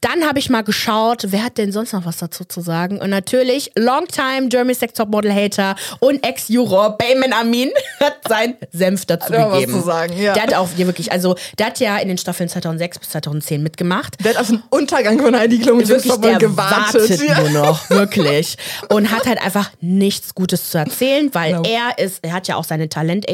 [0.00, 2.98] Dann habe ich mal geschaut, wer hat denn sonst noch was dazu zu sagen?
[3.00, 9.06] Und natürlich, Longtime Germany's Sex Top Model Hater und Ex-Juror Bayman Amin hat sein Senf
[9.06, 9.72] dazu Hat er was gegeben.
[9.80, 10.32] zu sagen, ja.
[10.34, 13.62] Der hat auch hier wirklich, also der hat ja in den Staffeln 2006 bis 2010
[13.62, 14.16] mitgemacht.
[14.24, 16.94] Der hat auf den Untergang von Heidi Klum Wirklich, der gewartet.
[17.10, 17.40] wartet Ja.
[17.40, 18.56] nur noch, wirklich.
[18.88, 21.62] Und hat halt einfach nichts Gutes zu erzählen, weil No.
[21.64, 23.26] er ist, er hat ja auch seine Talent,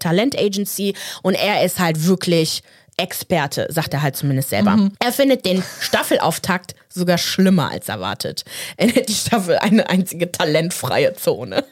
[0.00, 2.62] Talent Agency und er ist halt wirklich
[2.96, 4.76] Experte, sagt er halt zumindest selber.
[4.76, 4.92] Mhm.
[4.98, 8.44] Er findet den Staffelauftakt sogar schlimmer als erwartet.
[8.76, 11.64] Er nennt die Staffel eine einzige talentfreie Zone.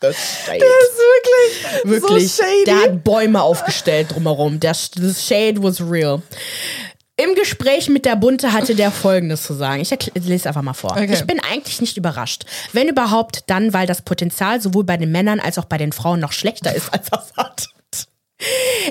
[0.00, 0.58] Das Shade.
[0.58, 2.32] Das ist wirklich, Wirklich.
[2.32, 2.64] so shady.
[2.64, 4.58] Der hat Bäume aufgestellt drumherum.
[4.58, 6.20] Der, das Shade was real.
[7.16, 9.80] Im Gespräch mit der Bunte hatte der Folgendes zu sagen.
[9.80, 10.92] Ich lese einfach mal vor.
[10.92, 11.12] Okay.
[11.12, 12.44] Ich bin eigentlich nicht überrascht.
[12.72, 16.18] Wenn überhaupt, dann, weil das Potenzial sowohl bei den Männern als auch bei den Frauen
[16.18, 17.68] noch schlechter ist als erwartet.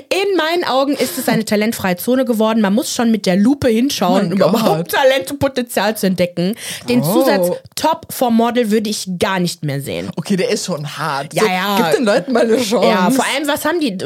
[0.08, 2.60] In meinen Augen ist es eine talentfreie Zone geworden.
[2.60, 4.48] Man muss schon mit der Lupe hinschauen, Mein um Gott.
[4.50, 6.54] überhaupt Talent und Potenzial zu entdecken.
[6.88, 7.12] Den Oh.
[7.12, 10.10] Zusatz Top vom Model würde ich gar nicht mehr sehen.
[10.16, 11.34] okay, der ist schon hart.
[11.34, 11.76] Ja, so, ja.
[11.90, 12.86] Gib den Leuten mal eine Chance.
[12.88, 13.98] Ja, vor allem, was haben die,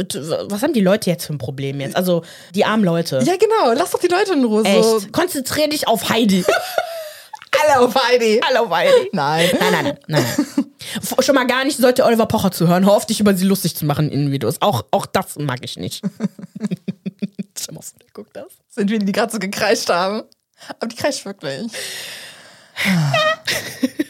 [0.49, 1.95] was haben die Leute jetzt für ein Problem jetzt?
[1.97, 2.23] Also,
[2.55, 3.21] die armen Leute.
[3.25, 3.73] Ja, genau.
[3.77, 4.63] Lass doch die Leute in Ruhe.
[4.63, 4.97] So.
[4.99, 5.13] Echt.
[5.13, 6.45] Konzentrier dich auf Heidi.
[7.79, 8.41] Auf Heidi.
[8.59, 9.11] Auf Heidi.
[9.13, 9.51] Nein.
[9.61, 10.25] Nein, nein, nein,
[11.21, 12.85] Schon mal gar nicht sollte Oliver Pocher zuhören.
[12.85, 14.63] Hör auf, dich über sie lustig zu machen in den Videos.
[14.63, 16.03] Auch, auch das mag ich nicht.
[17.59, 18.47] Stell mal vor, der guckt das.
[18.69, 20.23] Sind wir, die gerade so gekreischt haben.
[20.69, 21.71] Aber die kreischt wirklich.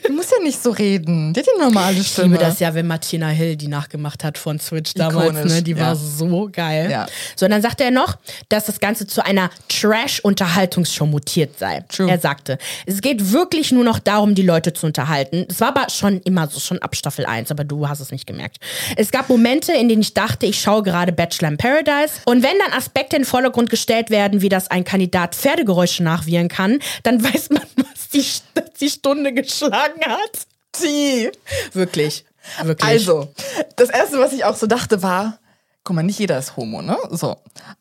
[0.07, 1.35] Du musst ja nicht so reden.
[1.35, 2.29] Die hat eine normale Ich Stimme.
[2.29, 5.31] liebe das ja, wenn Martina Hill die nachgemacht hat von Switch damals.
[5.31, 5.63] Ikonisch, Ne?
[5.63, 5.79] Die ja.
[5.79, 6.91] war so geil.
[6.91, 7.07] Ja.
[7.35, 8.17] So, und dann sagte er noch,
[8.49, 11.85] dass das Ganze zu einer Trash-Unterhaltungsshow mutiert sei.
[11.89, 12.09] True.
[12.11, 15.45] Er sagte, es geht wirklich nur noch darum, die Leute zu unterhalten.
[15.51, 18.27] Es war aber schon immer so, schon ab Staffel 1, aber du hast es nicht
[18.27, 18.59] gemerkt.
[18.97, 22.15] Es gab Momente, in denen ich dachte, ich schaue gerade Bachelor in Paradise.
[22.27, 26.49] Und wenn dann Aspekte in den Vordergrund gestellt werden, wie dass ein Kandidat Pferdegeräusche nachwirren
[26.49, 27.63] kann, dann weiß man,
[28.13, 30.47] die, dass die Stunde geschlagen hat.
[30.83, 31.31] Die.
[31.73, 32.25] Wirklich.
[32.63, 32.89] Wirklich.
[32.89, 33.29] Also,
[33.77, 35.39] das erste, was ich auch so dachte, war,
[35.85, 36.97] guck mal, nicht jeder ist Homo, ne?
[37.11, 37.37] So.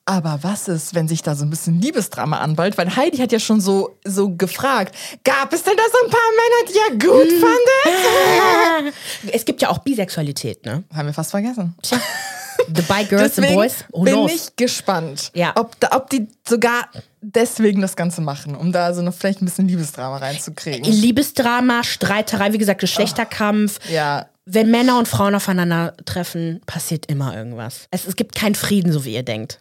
[0.05, 2.77] Aber was ist, wenn sich da so ein bisschen Liebesdrama anballt?
[2.77, 6.31] Weil Heidi hat ja schon so, so gefragt, gab es denn da so ein paar
[6.31, 7.41] Männer, die ihr gut Hm.
[8.83, 8.93] fandet?
[9.33, 10.83] Es gibt ja auch Bisexualität, ne?
[10.93, 11.75] Haben wir fast vergessen.
[12.67, 13.85] The bi girls, Deswegen boys.
[13.91, 14.31] Who bin knows?
[14.33, 15.53] ich gespannt, Ja.
[15.55, 16.89] ob, ob die sogar
[17.21, 20.83] deswegen das Ganze machen, um da so noch vielleicht ein bisschen Liebesdrama reinzukriegen.
[20.91, 23.79] Liebesdrama, Streiterei, wie gesagt, Geschlechterkampf.
[23.89, 24.27] Ja.
[24.45, 27.87] Wenn Männer und Frauen aufeinandertreffen, passiert immer irgendwas.
[27.91, 29.59] Es, es gibt keinen Frieden, so wie ihr denkt.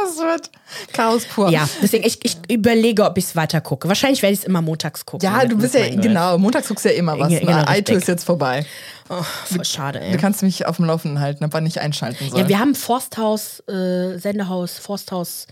[0.00, 0.50] Das wird
[0.92, 1.50] Chaos pur.
[1.50, 3.88] Ja, deswegen, ich, ich überlege, ob ich es weiter gucke.
[3.88, 5.28] Wahrscheinlich werde ich es immer montags gucken.
[5.28, 7.28] Ja, du bist ja, genau, montags guckst du ja immer was.
[7.28, 7.60] Ge- genau, ne?
[7.68, 7.78] richtig.
[7.80, 8.64] iTunes ist jetzt vorbei.
[9.08, 10.16] Oh, voll schade, Du ey.
[10.18, 12.40] kannst mich auf dem Laufenden halten, aber nicht einschalten soll.
[12.40, 15.46] Ja, wir haben Forsthaus, äh, Sendehaus, Forsthaus.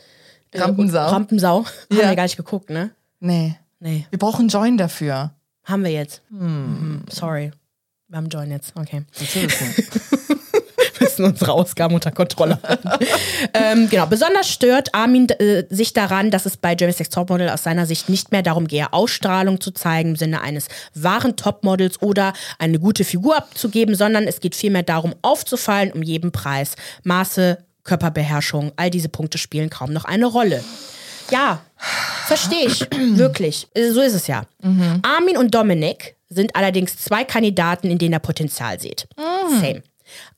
[0.53, 1.07] Äh, Rampensau.
[1.09, 1.65] Rampensau.
[1.91, 2.09] Haben Ja.
[2.11, 2.91] wir gar nicht geguckt, ne?
[3.21, 3.57] nee.
[3.81, 4.07] Nee.
[4.11, 5.33] Wir brauchen Join dafür.
[5.65, 6.23] Haben wir jetzt.
[6.31, 7.03] Mhm.
[7.11, 7.51] Sorry.
[8.09, 8.73] Wir haben Join jetzt.
[8.77, 9.05] Okay.
[11.19, 12.91] müssen unsere Ausgaben unter Kontrolle halten.
[13.55, 14.07] ähm, genau.
[14.07, 18.09] Besonders stört Armin äh, sich daran, dass es bei Jeremy's Next Topmodel aus seiner Sicht
[18.09, 23.05] nicht mehr darum gehe, Ausstrahlung zu zeigen im Sinne eines wahren Topmodels oder eine gute
[23.05, 26.77] Figur abzugeben, sondern es geht vielmehr darum, aufzufallen um jeden Preis.
[27.05, 30.63] Maße, Körperbeherrschung, all diese Punkte spielen kaum noch eine Rolle.
[31.31, 31.61] Ja,
[32.27, 32.81] verstehe ich.
[33.17, 33.69] Wirklich.
[33.75, 34.45] Äh, So ist es ja.
[35.03, 39.07] Armin und Dominik sind allerdings zwei Kandidaten, in denen er Potenzial sieht.
[39.61, 39.83] Same.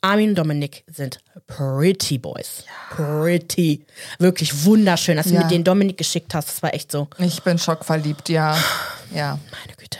[0.00, 2.64] Armin und Dominik sind Pretty Boys.
[2.90, 3.84] Pretty.
[4.18, 5.16] Wirklich wunderschön.
[5.16, 5.42] Dass du Ja.
[5.42, 8.56] mit denen Dominik geschickt hast, das war echt so, Ich bin schockverliebt, ja.
[9.14, 9.38] Ja.
[9.50, 9.98] meine Güte.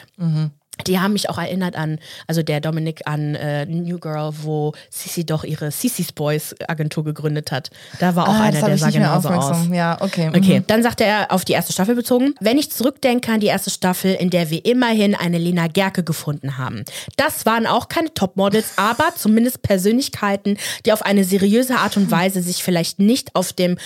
[0.87, 5.25] Die haben mich auch erinnert an, also der Dominik an äh, New Girl, wo Sissy
[5.25, 7.71] doch ihre Sissy's Boys Agentur gegründet hat.
[7.99, 9.67] Da war auch Ah, einer, der sah genauso aus.
[9.73, 10.31] Ja, okay.
[10.35, 12.35] Okay, dann sagt er auf die erste Staffel bezogen.
[12.41, 16.59] Wenn ich zurückdenke an die erste Staffel, in der wir immerhin eine Lena Gerke gefunden
[16.59, 16.85] haben.
[17.17, 20.57] Das waren auch keine Topmodels, aber zumindest Persönlichkeiten,
[20.87, 23.79] die auf eine seriöse Art und Weise sich vielleicht nicht auf dem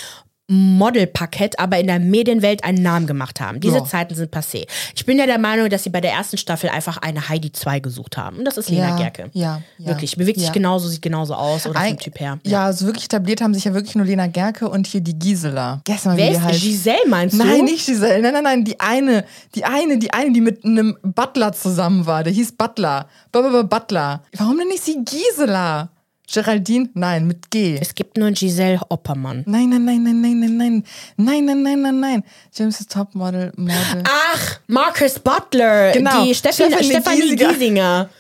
[0.52, 3.60] Modelparkett, aber in der Medienwelt einen Namen gemacht haben.
[3.60, 3.84] Diese Ja.
[3.84, 4.66] Zeiten sind passé.
[4.94, 7.80] Ich bin ja der Meinung, dass sie bei der ersten Staffel einfach eine Heidi 2
[7.80, 8.38] gesucht haben.
[8.38, 9.30] Und das ist Lena Ja, Gerke.
[9.32, 10.16] ja, ja, Wirklich.
[10.16, 12.38] Bewegt sich genauso, sieht genauso aus oder vom Ein- Typ her.
[12.44, 15.80] Ja, so wirklich etabliert haben sich ja wirklich nur Lena Gerke und hier die Gisela.
[15.86, 16.60] Guess mal, wie Wer die ist heißt.
[16.62, 17.44] Giselle, meinst du?
[17.44, 18.20] Nein, nicht Giselle.
[18.22, 18.64] Nein, nein, nein.
[18.64, 19.24] Die eine,
[19.54, 22.24] die eine, die eine, die mit einem Butler zusammen war.
[22.24, 23.08] Der hieß Butler.
[23.30, 24.22] Blablabla, Butler.
[24.36, 25.88] Warum nenne ich sie Gisela?
[26.32, 26.88] Geraldine?
[26.94, 27.78] Nein, mit G.
[27.80, 29.44] Es gibt nur Giselle Oppermann.
[29.46, 30.84] Nein, nein, nein, nein, nein, nein, nein.
[31.16, 32.24] Nein, nein, nein, nein, nein.
[32.54, 34.02] James ist Topmodel, Model.
[34.04, 35.92] Ach, Marcus Butler.
[35.92, 36.24] Genau.
[36.24, 37.36] Die Steffi, Stefanie Stefanie Giesinger.
[37.36, 38.10] Giesinger.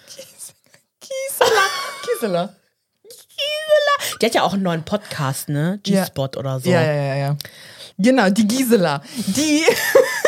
[1.00, 1.64] Gisela.
[2.06, 2.56] Gisela.
[4.20, 5.80] Die hat ja auch einen neuen Podcast, ne?
[5.86, 6.02] Ja.
[6.02, 6.68] G-Spot oder so.
[6.70, 7.36] Ja, ja, ja, ja.
[7.98, 9.02] Genau, die Gisela.
[9.16, 9.64] Die.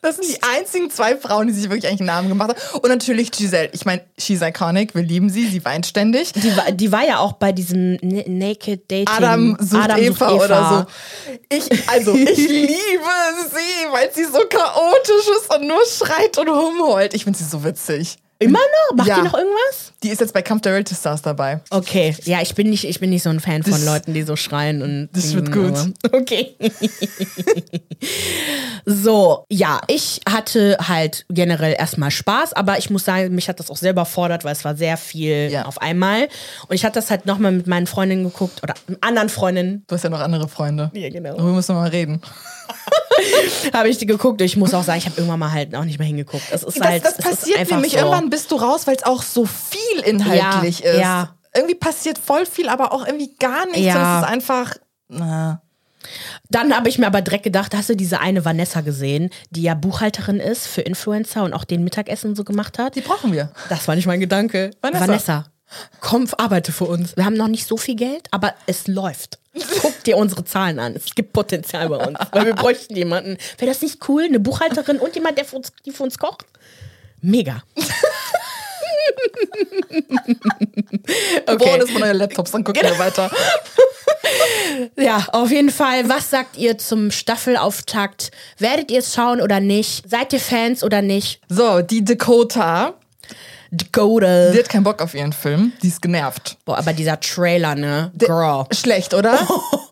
[0.00, 2.80] Das sind die einzigen zwei Frauen, die sich wirklich eigentlich einen Namen gemacht haben.
[2.80, 3.70] Und natürlich Giselle.
[3.72, 4.94] Ich meine, she's iconic.
[4.94, 5.46] Wir lieben sie.
[5.46, 6.32] Sie weint ständig.
[6.32, 9.08] Die, war, die war ja auch bei diesem N Naked Dating.
[9.08, 10.86] Adam sucht Adam Eva, oder
[11.28, 11.36] so.
[11.56, 17.14] Ich, also, ich liebe sie, weil sie so chaotisch ist und nur schreit und rumheult.
[17.14, 18.18] Ich finde sie so witzig.
[18.40, 18.96] Immer noch?
[18.96, 19.16] Macht Ja.
[19.16, 19.92] die noch irgendwas?
[20.04, 21.60] Die ist jetzt bei Kampf der Reality Stars dabei.
[21.70, 24.22] Okay, ja, ich bin nicht, ich bin nicht so ein Fan von Das- Leuten, die
[24.22, 25.08] so schreien und.
[25.12, 25.74] das wird gut.
[26.12, 26.54] Okay.
[28.86, 33.70] so, ja, ich hatte halt generell erstmal Spaß, aber ich muss sagen, mich hat das
[33.70, 35.64] auch selber fordert, weil es war sehr viel Ja.
[35.66, 36.28] auf einmal.
[36.68, 39.84] Und ich hatte das halt nochmal mit meinen Freundinnen geguckt oder anderen Freundinnen.
[39.88, 40.90] Du hast ja noch andere Freunde.
[40.94, 41.34] Ja, genau.
[41.36, 42.20] Darüber müssen wir mal reden.
[43.72, 45.98] Habe ich die geguckt ich muss auch sagen, ich habe irgendwann mal halt auch nicht
[45.98, 46.44] mehr hingeguckt.
[46.50, 47.92] Es ist Das, halt, das passiert nämlich.
[47.92, 47.98] so.
[47.98, 51.00] Irgendwann bist du raus, weil es auch so viel inhaltlich Ja, ist.
[51.00, 51.34] ja.
[51.54, 53.80] Irgendwie passiert voll viel, aber auch irgendwie gar nichts.
[53.80, 53.94] Ja.
[53.94, 54.76] Und es ist einfach.
[55.08, 55.62] Na.
[56.50, 59.74] Dann habe ich mir aber direkt gedacht, hast du diese eine Vanessa gesehen, die ja
[59.74, 62.94] Buchhalterin ist für Influencer und auch den Mittagessen so gemacht hat?
[62.94, 63.50] Die brauchen wir.
[63.68, 64.70] Das war nicht mein Gedanke.
[64.80, 65.06] Vanessa.
[65.06, 65.44] Vanessa.
[66.00, 67.16] Komm, arbeite für uns.
[67.16, 69.38] Wir haben noch nicht so viel Geld, aber es läuft.
[69.80, 70.94] Guck dir unsere Zahlen an.
[70.96, 72.18] Es gibt Potenzial bei uns.
[72.32, 73.38] Weil wir bräuchten jemanden.
[73.58, 74.24] Wäre das nicht cool?
[74.24, 76.46] Eine Buchhalterin und jemand, der für uns, die für uns kocht?
[77.20, 77.62] Mega.
[81.46, 81.56] Okay.
[81.56, 83.30] Boah, das sind neue Laptops, dann gucken wir weiter.
[84.96, 86.08] Ja, auf jeden Fall.
[86.08, 88.30] Was sagt ihr zum Staffelauftakt?
[88.58, 90.08] Werdet ihr es schauen oder nicht?
[90.08, 91.40] Seid ihr Fans oder nicht?
[91.48, 92.94] So, die Dakota,
[93.70, 94.50] Dakota.
[94.52, 95.72] die hat keinen Bock auf ihren Film.
[95.82, 96.56] Die ist genervt.
[96.64, 98.10] Boah, aber dieser Trailer, ne?
[98.16, 98.64] Girl.
[98.72, 99.38] Schlecht, oder?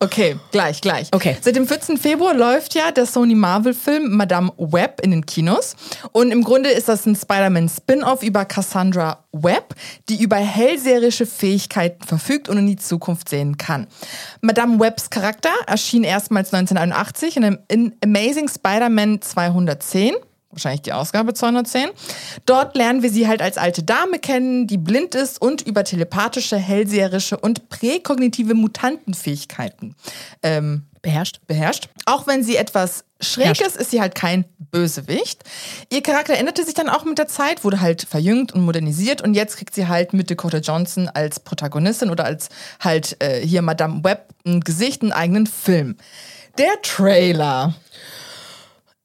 [0.00, 1.08] Okay, gleich, gleich.
[1.12, 1.36] Okay.
[1.40, 1.96] Seit dem 14.
[1.96, 5.74] Februar läuft ja der Sony Marvel-Film Madame Web in den Kinos.
[6.12, 9.74] Und im Grunde ist das ein Spider-Man-Spin-Off über Cassandra Webb,
[10.08, 13.86] die über hellseherische Fähigkeiten verfügt und in die Zukunft sehen kann.
[14.40, 20.14] Madame Webbs Charakter erschien erstmals 1981 in, einem- in Amazing Spider-Man 210
[20.50, 21.90] wahrscheinlich die Ausgabe 210.
[22.46, 26.56] Dort lernen wir sie halt als alte Dame kennen, die blind ist und über telepathische,
[26.56, 29.94] hellseherische und präkognitive Mutantenfähigkeiten
[30.42, 31.40] ähm, Beherrscht.
[31.46, 31.88] beherrscht.
[32.04, 35.44] Auch wenn sie etwas schräg ist, ist sie halt kein Bösewicht.
[35.90, 39.34] Ihr Charakter änderte sich dann auch mit der Zeit, wurde halt verjüngt und modernisiert und
[39.34, 42.48] jetzt kriegt sie halt mit Dakota Johnson als Protagonistin oder als
[42.80, 45.96] halt äh, hier Madame Webb ein Gesicht, einen eigenen Film.
[46.58, 47.74] Der Trailer.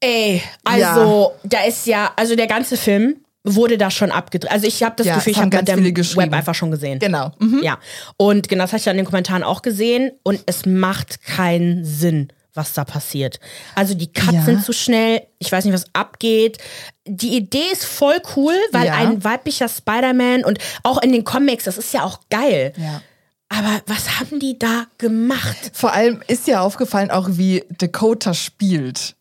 [0.02, 4.50] Ey, also da ist ja, also der ganze Film wurde da schon abgedreht.
[4.52, 6.22] Also ich habe das Ja, Gefühl, ich habe viele geschrieben.
[6.26, 6.98] Web einfach schon gesehen.
[6.98, 7.32] Genau.
[7.38, 7.60] Mhm.
[7.62, 7.78] Ja.
[8.16, 11.84] Und genau das habe ich dann in den Kommentaren auch gesehen und es macht keinen
[11.84, 13.40] Sinn, was da passiert.
[13.74, 14.42] Also die Cuts Ja.
[14.44, 16.58] sind zu schnell, ich weiß nicht, was abgeht.
[17.06, 18.94] Die Idee ist voll cool, weil Ja.
[18.94, 22.72] ein weiblicher Spider-Man und auch in den Comics, das ist ja auch geil.
[22.76, 23.02] Ja.
[23.48, 25.56] Aber was haben die da gemacht?
[25.74, 29.14] Vor allem ist dir aufgefallen auch, wie Dakota spielt.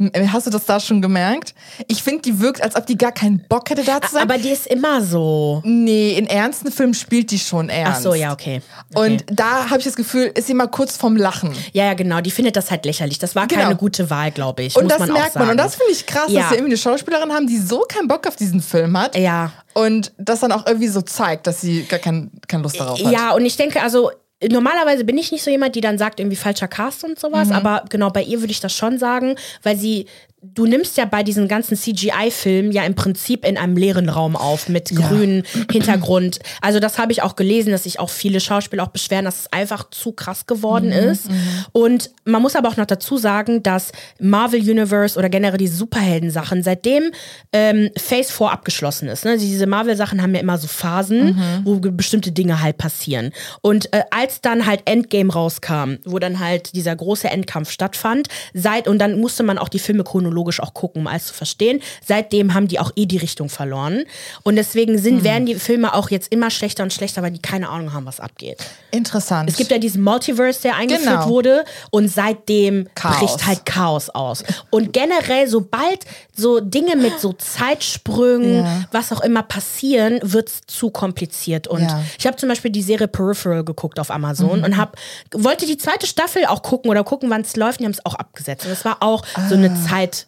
[0.00, 1.54] M- Hast du das da schon gemerkt?
[1.88, 4.22] Ich finde, die wirkt, als ob die gar keinen Bock hätte da zu sein.
[4.22, 5.60] Aber die ist immer so.
[5.64, 7.98] nee, in ernsten Filmen spielt die schon ernst.
[7.98, 8.62] Ach so, ja, okay.
[8.94, 9.12] okay.
[9.14, 11.52] Und da habe ich das Gefühl, ist sie mal kurz vorm Lachen.
[11.72, 12.20] Ja, ja, genau.
[12.20, 13.18] Die findet das halt lächerlich.
[13.18, 13.62] Das war Genau.
[13.62, 14.76] keine gute Wahl, glaube ich.
[14.76, 15.50] Und das man merkt man.
[15.50, 16.42] Und das finde ich krass, Ja.
[16.42, 19.16] dass wir irgendwie eine Schauspielerin haben, die so keinen Bock auf diesen Film hat.
[19.16, 19.52] Ja.
[19.74, 23.12] Und das dann auch irgendwie so zeigt, dass sie gar kein, keine Lust darauf hat.
[23.12, 24.10] Ja, und ich denke, also
[24.50, 27.16] normalerweise bin ich nicht so jemand, die dann sagt, irgendwie falscher Cast und Mhm.
[27.18, 30.06] sowas, aber genau bei ihr würde ich das schon sagen, weil sie.
[30.54, 34.68] Du nimmst ja bei diesen ganzen CGI-Filmen ja im Prinzip in einem leeren Raum auf
[34.68, 35.08] mit Ja.
[35.08, 36.38] grünem Hintergrund.
[36.60, 39.52] Also das habe ich auch gelesen, dass sich auch viele Schauspieler auch beschweren, dass es
[39.52, 41.28] einfach zu krass geworden Mhm, ist.
[41.72, 46.62] Und man muss aber auch noch dazu sagen, dass Marvel Universe oder generell die Superhelden-Sachen,
[46.62, 47.10] seitdem
[47.52, 49.36] ähm, Phase 4 abgeschlossen ist, ne?
[49.38, 51.60] diese Marvel-Sachen haben ja immer so Phasen, Mhm.
[51.64, 53.32] wo bestimmte Dinge halt passieren.
[53.60, 58.88] Und äh, als dann halt Endgame rauskam, wo dann halt dieser große Endkampf stattfand, seit
[58.88, 61.80] und dann musste man auch die Filme chronologisch auch gucken, um alles zu verstehen.
[62.06, 64.04] Seitdem haben die auch eh die Richtung verloren.
[64.42, 64.98] Und deswegen Mhm.
[64.98, 68.06] sind, werden die Filme auch jetzt immer schlechter und schlechter, weil die keine Ahnung haben,
[68.06, 68.58] was abgeht.
[68.90, 69.50] Interessant.
[69.50, 71.28] Es gibt ja diesen Multiverse, der eingeführt Genau.
[71.28, 73.18] wurde und seitdem Chaos.
[73.18, 74.44] bricht halt Chaos aus.
[74.70, 78.84] Und generell, sobald so Dinge mit so Zeitsprüngen, Ja.
[78.92, 81.66] was auch immer passieren, wird's zu kompliziert.
[81.68, 82.00] Und Ja.
[82.18, 84.14] ich habe zum Beispiel die Serie Peripheral geguckt auf Mhm.
[84.14, 84.96] Amazon und hab,
[85.32, 87.78] wollte die zweite Staffel auch gucken oder gucken, wann es läuft.
[87.78, 88.66] Und die haben es auch abgesetzt.
[88.66, 89.76] Und es war auch so eine Ah.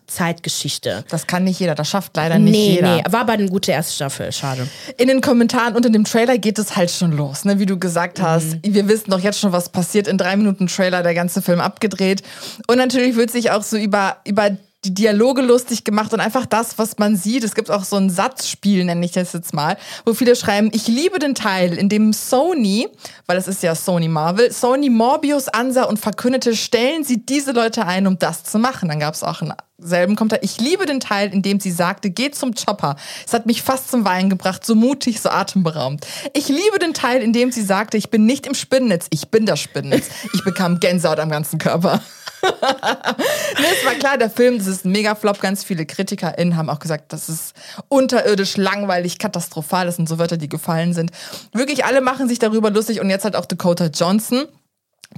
[0.06, 1.04] Zeit, Zeitgeschichte.
[1.08, 2.96] das kann nicht jeder, das schafft leider nicht Nee, jeder.
[2.96, 4.30] nee, war aber eine gute erste Staffel.
[4.32, 4.68] Schade.
[4.96, 7.58] In den Kommentaren unter dem Trailer geht es halt schon los, ne?
[7.58, 8.54] wie du gesagt hast.
[8.54, 8.74] Mhm.
[8.74, 10.06] Wir wissen doch jetzt schon, was passiert.
[10.08, 12.22] In drei Minuten Trailer der ganze Film abgedreht.
[12.66, 14.50] Und natürlich wird sich auch so über, über
[14.84, 17.44] die Dialoge lustig gemacht und einfach das, was man sieht.
[17.44, 19.76] Es gibt auch so ein Satzspiel, nenne ich das jetzt mal,
[20.06, 22.88] wo viele schreiben, ich liebe den Teil, in dem Sony,
[23.26, 27.86] weil es ist ja Sony Marvel, Sony Morbius ansah und verkündete, stellen Sie diese Leute
[27.86, 28.88] ein, um das zu machen.
[28.88, 30.42] Dann gab es auch einen selben Kommentar.
[30.42, 32.96] Ich liebe den Teil, in dem sie sagte, geh zum Chopper.
[33.26, 36.06] Es hat mich fast zum Weinen gebracht, so mutig, so atemberaubend.
[36.34, 39.46] Ich liebe den Teil, in dem sie sagte, ich bin nicht im Spinnennetz, ich bin
[39.46, 40.08] das Spinnennetz.
[40.32, 42.02] Ich bekam Gänsehaut am ganzen Körper.
[42.42, 45.40] Nee, es war klar, der Film, das ist ein Mega-Flop.
[45.40, 47.54] Ganz viele KritikerInnen haben auch gesagt, das ist
[47.88, 49.86] unterirdisch, langweilig, katastrophal.
[49.86, 51.10] Das sind so Wörter, die gefallen sind.
[51.52, 54.44] Wirklich alle machen sich darüber lustig und jetzt halt auch Dakota Johnson,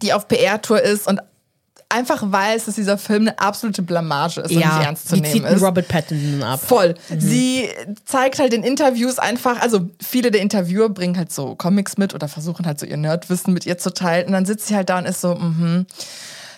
[0.03, 1.21] die auf PR-Tour ist und
[1.93, 5.35] einfach weiß, dass dieser Film eine absolute Blamage ist und nicht ernst zu die nehmen
[5.35, 5.63] zieht ist.
[5.63, 6.61] Robert Pattinson ab.
[6.61, 6.95] Voll.
[7.17, 7.69] Sie
[8.05, 12.29] zeigt halt in Interviews einfach, also viele der Interviewer bringen halt so Comics mit oder
[12.29, 14.29] versuchen halt so ihr Nerdwissen mit ihr zu teilen.
[14.29, 15.87] Und dann sitzt sie halt da und ist so, mhm.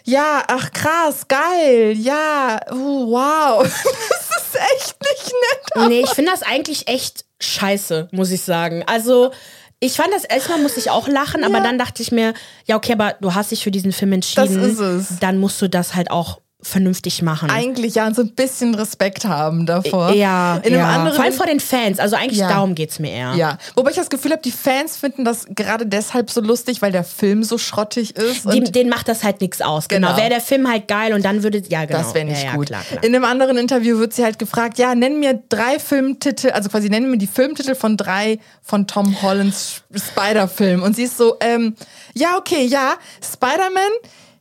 [0.07, 3.63] Ja, ach krass, geil, ja, uh, wow.
[3.63, 5.89] das ist echt nicht nett.
[5.89, 8.85] Nee, ich finde das eigentlich echt scheiße, muss ich sagen.
[8.87, 9.33] Also,
[9.81, 12.35] ich fand das, erstmal musste ich auch lachen, aber dann dachte ich mir,
[12.67, 14.61] ja, okay, aber du hast dich für diesen Film entschieden.
[14.61, 15.19] Das ist es.
[15.21, 17.51] Dann musst du das halt auch vernünftig machen.
[17.51, 20.13] Eigentlich ja, und so ein bisschen Respekt haben davor.
[20.13, 20.89] Ja, In einem ja.
[20.89, 21.99] anderen vor allem vor den Fans.
[21.99, 22.49] Also eigentlich Ja.
[22.49, 23.35] darum geht's mir eher.
[23.35, 26.93] Ja, wobei ich das Gefühl habe, die Fans finden das gerade deshalb so lustig, weil
[26.93, 28.51] der Film so schrottig ist.
[28.53, 29.89] Die, denen macht das halt nichts aus.
[29.89, 30.09] Genau.
[30.09, 30.19] Genau.
[30.19, 31.99] Wäre der Film halt geil und dann würde, ja genau.
[31.99, 32.67] das wäre nicht ja, gut.
[32.67, 33.05] Klar, klar.
[33.05, 36.89] In einem anderen Interview wird sie halt gefragt, ja, nenn mir drei Filmtitel, also quasi
[36.89, 40.83] nenn mir die Filmtitel von drei von Tom Hollands Spider-Filmen.
[40.83, 41.75] Und sie ist so, ähm,
[42.15, 43.83] ja, okay, ja, Spider-Man,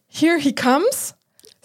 [0.08, 1.16] Here He Comes,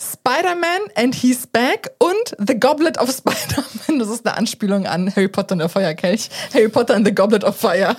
[0.00, 3.98] Spider-Man and He's Back und The Goblet of Spider-Man.
[3.98, 6.28] Das ist eine Anspielung an Harry Potter und der Feuerkelch.
[6.54, 7.96] Harry Potter and the Goblet of Fire.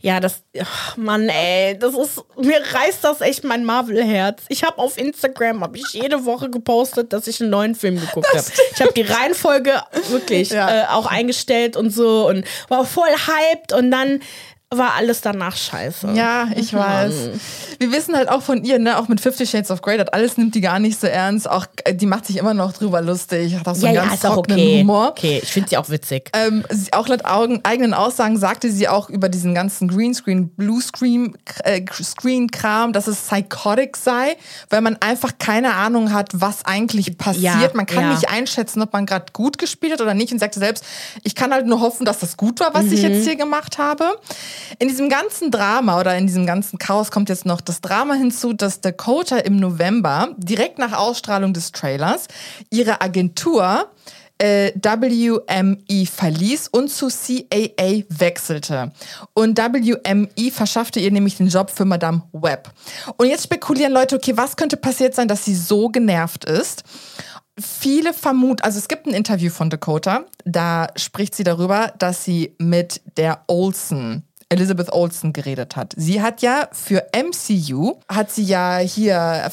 [0.00, 4.42] Ja, das, ach, Mann, ey, das ist, mir reißt das echt mein Marvel-Herz.
[4.48, 8.26] Ich habe auf Instagram, habe ich jede Woche gepostet, dass ich einen neuen Film geguckt
[8.34, 8.44] habe.
[8.74, 10.82] Ich habe die Reihenfolge wirklich Ja.
[10.82, 14.20] äh, auch eingestellt und so und war voll hyped und dann
[14.78, 16.12] war alles danach scheiße.
[16.14, 17.30] Ja, ich weiß.
[17.78, 20.36] Wir wissen halt auch von ihr, ne, auch mit Fifty Shades of Grey, das alles
[20.36, 21.48] nimmt die gar nicht so ernst.
[21.48, 23.56] Auch äh, die macht sich immer noch drüber lustig.
[23.56, 24.80] Hat auch so ja, einen ja, ganz ist auch trockenen okay.
[24.80, 25.08] Humor.
[25.10, 26.30] Okay, ich finde sie auch witzig.
[26.34, 31.36] Ähm, sie, auch laut Augen, eigenen Aussagen sagte sie auch über diesen ganzen Greenscreen, Bluescreen
[31.64, 34.36] äh, Screen-Kram, dass es psychotic sei,
[34.70, 37.42] weil man einfach keine Ahnung hat, was eigentlich passiert.
[37.42, 38.12] Ja, man kann ja.
[38.14, 40.32] nicht einschätzen, ob man gerade gut gespielt hat oder nicht.
[40.32, 40.84] Und sagte selbst,
[41.22, 43.08] ich kann halt nur hoffen, dass das gut war, was ich Mhm.
[43.12, 44.04] jetzt hier gemacht habe.
[44.78, 48.52] In diesem ganzen Drama oder in diesem ganzen Chaos kommt jetzt noch das Drama hinzu,
[48.52, 52.28] dass Dakota im November, direkt nach Ausstrahlung des Trailers,
[52.70, 53.90] ihre Agentur
[54.42, 58.92] äh, WME verließ und zu CAA wechselte.
[59.34, 62.72] Und WME verschaffte ihr nämlich den Job für Madame Webb.
[63.16, 66.82] Und jetzt spekulieren Leute, okay, was könnte passiert sein, dass sie so genervt ist?
[67.60, 72.54] Viele vermuten, also es gibt ein Interview von Dakota, da spricht sie darüber, dass sie
[72.58, 75.94] mit der Olsen, Elizabeth Olsen geredet hat.
[75.96, 79.50] Sie hat ja für MCU, hat sie ja hier,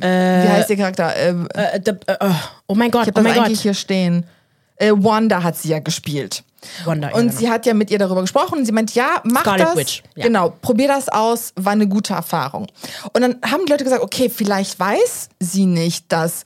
[0.00, 1.14] äh, wie heißt ihr Charakter?
[1.16, 2.34] Äh, Äh, the, äh, oh,
[2.68, 3.62] oh mein Gott, ich oh habe mein das eigentlich Gott.
[3.62, 4.26] hier stehen.
[4.76, 6.42] Äh, Wanda hat sie ja gespielt.
[6.84, 7.38] Wanda, ja, und genau.
[7.38, 9.76] sie hat ja mit ihr darüber gesprochen und sie meint, ja, mach Scarlet das.
[9.76, 10.24] Witch, ja.
[10.24, 12.66] Genau, probier das aus, war eine gute Erfahrung.
[13.12, 16.44] Und dann haben die Leute gesagt, okay, vielleicht weiß sie nicht, dass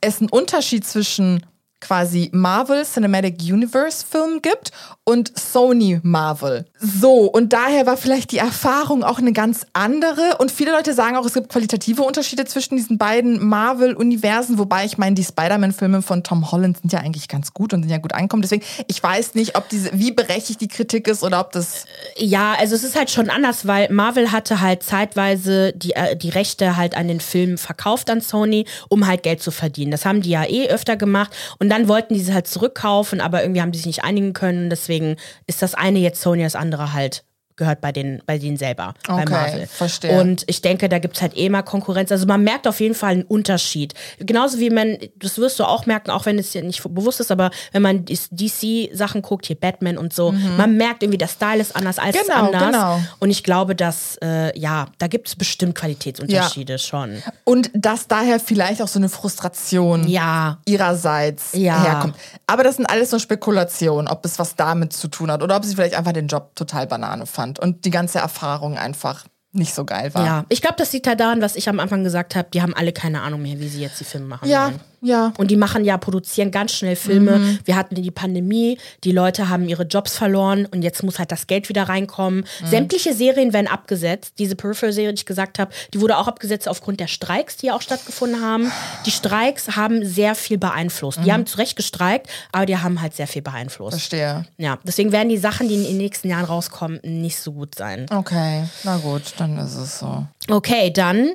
[0.00, 1.44] es einen Unterschied zwischen
[1.80, 4.72] quasi Marvel Cinematic Universe Film gibt
[5.04, 6.66] und Sony Marvel.
[6.78, 10.36] So, und daher war vielleicht die Erfahrung auch eine ganz andere.
[10.38, 14.98] Und viele Leute sagen auch, es gibt qualitative Unterschiede zwischen diesen beiden Marvel-Universen, wobei ich
[14.98, 18.12] meine, die Spider-Man-Filme von Tom Holland sind ja eigentlich ganz gut und sind ja gut
[18.12, 18.42] angekommen.
[18.42, 21.86] Deswegen, ich weiß nicht, ob diese, wie berechtigt die Kritik ist oder ob das.
[22.18, 26.28] Ja, also es ist halt schon anders, weil Marvel hatte halt zeitweise die, äh, die
[26.28, 29.92] Rechte halt an den Filmen verkauft an Sony, um halt Geld zu verdienen.
[29.92, 33.40] Das haben die ja eh öfter gemacht und dann wollten die sie halt zurückkaufen, aber
[33.40, 34.68] irgendwie haben die sich nicht einigen können.
[34.68, 35.16] Deswegen
[35.46, 37.24] ist das eine jetzt Sony, das andere halt
[37.56, 39.66] gehört bei den bei denen selber bei Okay, Marvel.
[39.66, 40.20] verstehe.
[40.20, 42.12] Und ich denke, da gibt's halt eh mal Konkurrenz.
[42.12, 43.94] Also man merkt auf jeden Fall einen Unterschied.
[44.18, 47.30] Genauso wie man, das wirst du auch merken, auch wenn es dir nicht bewusst ist,
[47.30, 51.74] aber wenn man DC-Sachen guckt, hier Batman und so, man merkt irgendwie, der Style ist
[51.74, 52.20] anders als Mhm.
[52.26, 52.62] Genau, anders.
[52.66, 53.00] genau.
[53.20, 57.22] Und ich glaube, dass, äh, ja, da gibt es bestimmt Qualitätsunterschiede schon.
[57.44, 60.58] Und dass daher vielleicht auch so eine Frustration Ja.
[60.66, 61.82] ihrerseits Ja.
[61.82, 62.16] herkommt.
[62.46, 65.64] Aber das sind alles nur Spekulationen, ob es was damit zu tun hat oder ob
[65.64, 69.84] sie vielleicht einfach den Job total Banane fand und die ganze Erfahrung einfach nicht so
[69.84, 70.24] geil war.
[70.24, 72.48] Ja, ich glaube, das liegt halt daran, was ich am Anfang gesagt habe.
[72.52, 74.80] Die haben alle keine Ahnung mehr, wie sie jetzt die Filme machen Ja, wollen.
[75.00, 75.32] Ja.
[75.38, 77.38] Und die machen ja, produzieren ganz schnell Filme.
[77.38, 77.58] Mhm.
[77.64, 81.46] Wir hatten die Pandemie, die Leute haben ihre Jobs verloren und jetzt muss halt das
[81.46, 82.44] Geld wieder reinkommen.
[82.60, 82.66] Mhm.
[82.66, 84.34] Sämtliche Serien werden abgesetzt.
[84.38, 87.76] Diese Peripheral-Serie, die ich gesagt habe, die wurde auch abgesetzt aufgrund der Streiks, die ja
[87.76, 88.72] auch stattgefunden haben.
[89.04, 91.20] Die Streiks haben sehr viel beeinflusst.
[91.24, 93.96] Die haben zu Recht gestreikt, aber die haben halt sehr viel beeinflusst.
[93.96, 94.00] Mhm.
[94.00, 94.46] Verstehe.
[94.58, 98.06] Ja, deswegen werden die Sachen, die in den nächsten Jahren rauskommen, nicht so gut sein.
[98.10, 100.26] Okay, na gut, dann ist es so.
[100.48, 101.32] Okay, dann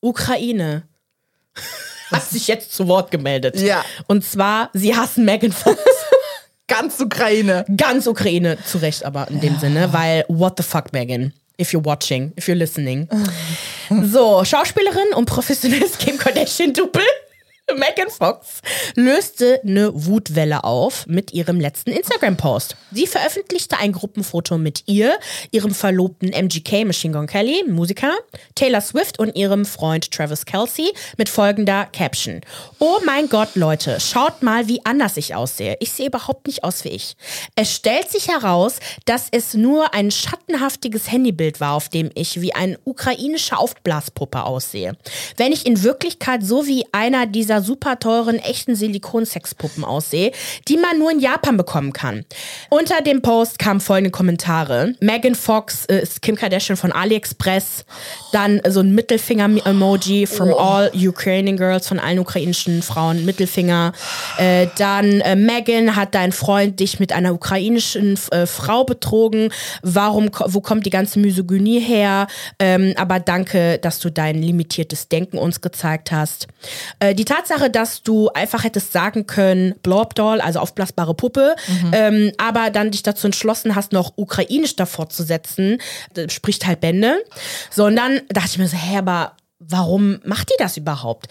[0.00, 0.82] Ukraine.
[2.16, 3.60] Hat sich jetzt zu Wort gemeldet.
[3.60, 3.84] Ja.
[4.06, 5.78] Und zwar, sie hassen Megan Fox.
[6.66, 7.64] Ganz Ukraine.
[7.76, 11.32] Ganz Ukraine, zu Recht aber in dem Sinne, weil what the fuck, Megan?
[11.60, 13.08] If you're watching, if you're listening.
[14.02, 17.02] so, Schauspielerin und professionelles Kim Kardashian-Double.
[17.72, 18.60] Megan Fox
[18.94, 22.76] löste eine Wutwelle auf mit ihrem letzten Instagram-Post.
[22.92, 25.18] Sie veröffentlichte ein Gruppenfoto mit ihr,
[25.50, 28.12] ihrem Verlobten MGK Machine Gun Kelly, Musiker,
[28.54, 32.42] Taylor Swift und ihrem Freund Travis Kelsey mit folgender Caption.
[32.78, 35.76] Oh mein Gott, Leute, schaut mal, wie anders ich aussehe.
[35.80, 37.16] Ich sehe überhaupt nicht aus wie ich.
[37.56, 42.54] Es stellt sich heraus, dass es nur ein schattenhaftiges Handybild war, auf dem ich wie
[42.54, 44.96] eine ukrainische Aufblaspuppe aussehe.
[45.38, 50.32] Wenn ich in Wirklichkeit so wie einer dieser super teuren, echten Silikon-Sexpuppen aussehe,
[50.68, 52.24] die man nur in Japan bekommen kann.
[52.70, 54.94] Unter dem Post kamen folgende Kommentare.
[55.00, 57.84] Megan Fox äh, ist Kim Kardashian von AliExpress.
[58.32, 60.58] Dann so ein Mittelfinger-Emoji from Oh.
[60.58, 63.92] all Ukrainian girls, von allen ukrainischen Frauen, Mittelfinger.
[64.38, 69.50] Äh, dann äh, Megan hat dein Freund dich mit einer ukrainischen äh, Frau betrogen.
[69.82, 72.26] Warum, wo kommt die ganze Misogynie her?
[72.58, 76.46] Ähm, aber danke, dass du dein limitiertes Denken uns gezeigt hast.
[76.98, 81.54] Äh, die Tatsache, dass du einfach hättest sagen können, Blobdoll, also aufblasbare Puppe,
[81.92, 85.78] ähm, aber dann dich dazu entschlossen hast, noch ukrainisch davor zu setzen,
[86.16, 87.22] äh, spricht halt Bände.
[87.70, 89.32] So, und dann dachte ich mir so, hä, aber
[89.68, 91.28] warum macht die das überhaupt?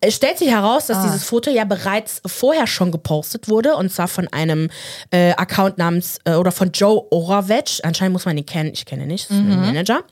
[0.00, 4.08] Es stellt sich heraus, dass dieses Foto ja bereits vorher schon gepostet wurde und zwar
[4.08, 4.70] von einem
[5.10, 7.80] äh, Account namens äh, oder von Joe Oravec.
[7.82, 10.02] Anscheinend muss man ihn kennen, ich kenne ihn nicht, das ist ein Manager.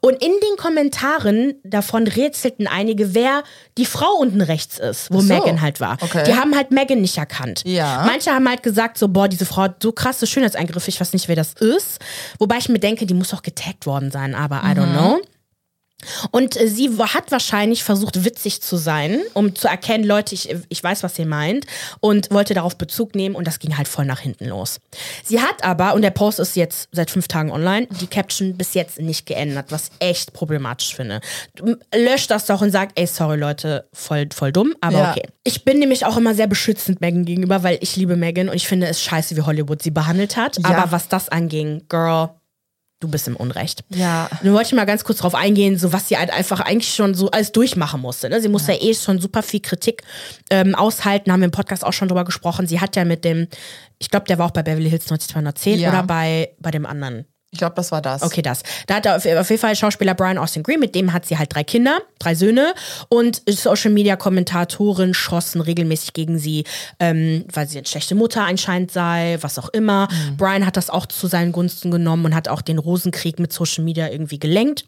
[0.00, 3.42] Und in den Kommentaren davon rätselten einige, wer
[3.78, 5.32] die Frau unten rechts ist, wo so.
[5.32, 5.98] Megan halt war.
[6.00, 6.24] Okay.
[6.26, 7.62] Die haben halt Megan nicht erkannt.
[7.64, 8.04] Ja.
[8.06, 11.28] Manche haben halt gesagt, so, boah, diese Frau hat so krasse Schönheitseingriffe, ich weiß nicht,
[11.28, 12.00] wer das ist.
[12.38, 15.20] Wobei ich mir denke, die muss doch getaggt worden sein, aber I don't know.
[16.30, 20.82] Und äh, sie hat wahrscheinlich versucht, witzig zu sein, um zu erkennen, Leute, ich, ich
[20.82, 21.66] weiß, was ihr meint,
[22.00, 24.78] und wollte darauf Bezug nehmen und das ging halt voll nach hinten los.
[25.24, 28.74] Sie hat aber, und der Post ist jetzt seit fünf Tagen online, die Caption bis
[28.74, 31.20] jetzt nicht geändert, was ich echt problematisch finde.
[31.94, 35.10] Löscht das doch und sagt, ey, sorry Leute, voll, voll dumm, aber Ja.
[35.12, 35.28] okay.
[35.44, 38.66] Ich bin nämlich auch immer sehr beschützend Megan gegenüber, weil ich liebe Megan und ich
[38.66, 40.58] finde es scheiße, wie Hollywood sie behandelt hat.
[40.58, 40.64] Ja.
[40.70, 42.30] Aber was das anging, Girl,
[43.00, 43.84] du bist im Unrecht.
[43.90, 44.28] Ja.
[44.42, 47.14] Nun wollte ich mal ganz kurz drauf eingehen, so was sie halt einfach eigentlich schon
[47.14, 48.28] so alles durchmachen musste.
[48.30, 48.40] Ne?
[48.40, 48.78] Sie musste ja.
[48.82, 50.02] eh schon super viel Kritik
[50.50, 52.66] ähm, aushalten, haben wir im Podcast auch schon drüber gesprochen.
[52.66, 53.48] Sie hat ja mit dem,
[53.98, 55.90] ich glaube, der war auch bei Beverly Hills 90210 Ja.
[55.90, 57.26] oder bei, bei dem anderen.
[57.56, 58.22] Ich glaube, das war das.
[58.22, 58.62] Okay, das.
[58.86, 61.54] Da hat er auf, jeden Fall Schauspieler Brian Austin Green, mit dem hat sie halt
[61.54, 62.74] drei Kinder, drei Söhne
[63.08, 66.64] und Social Media Kommentatoren schossen regelmäßig gegen sie,
[67.00, 70.06] ähm, weil sie eine schlechte Mutter anscheinend sei, was auch immer.
[70.36, 73.84] Brian hat das auch zu seinen Gunsten genommen und hat auch den Rosenkrieg mit Social
[73.84, 74.84] Media irgendwie gelenkt.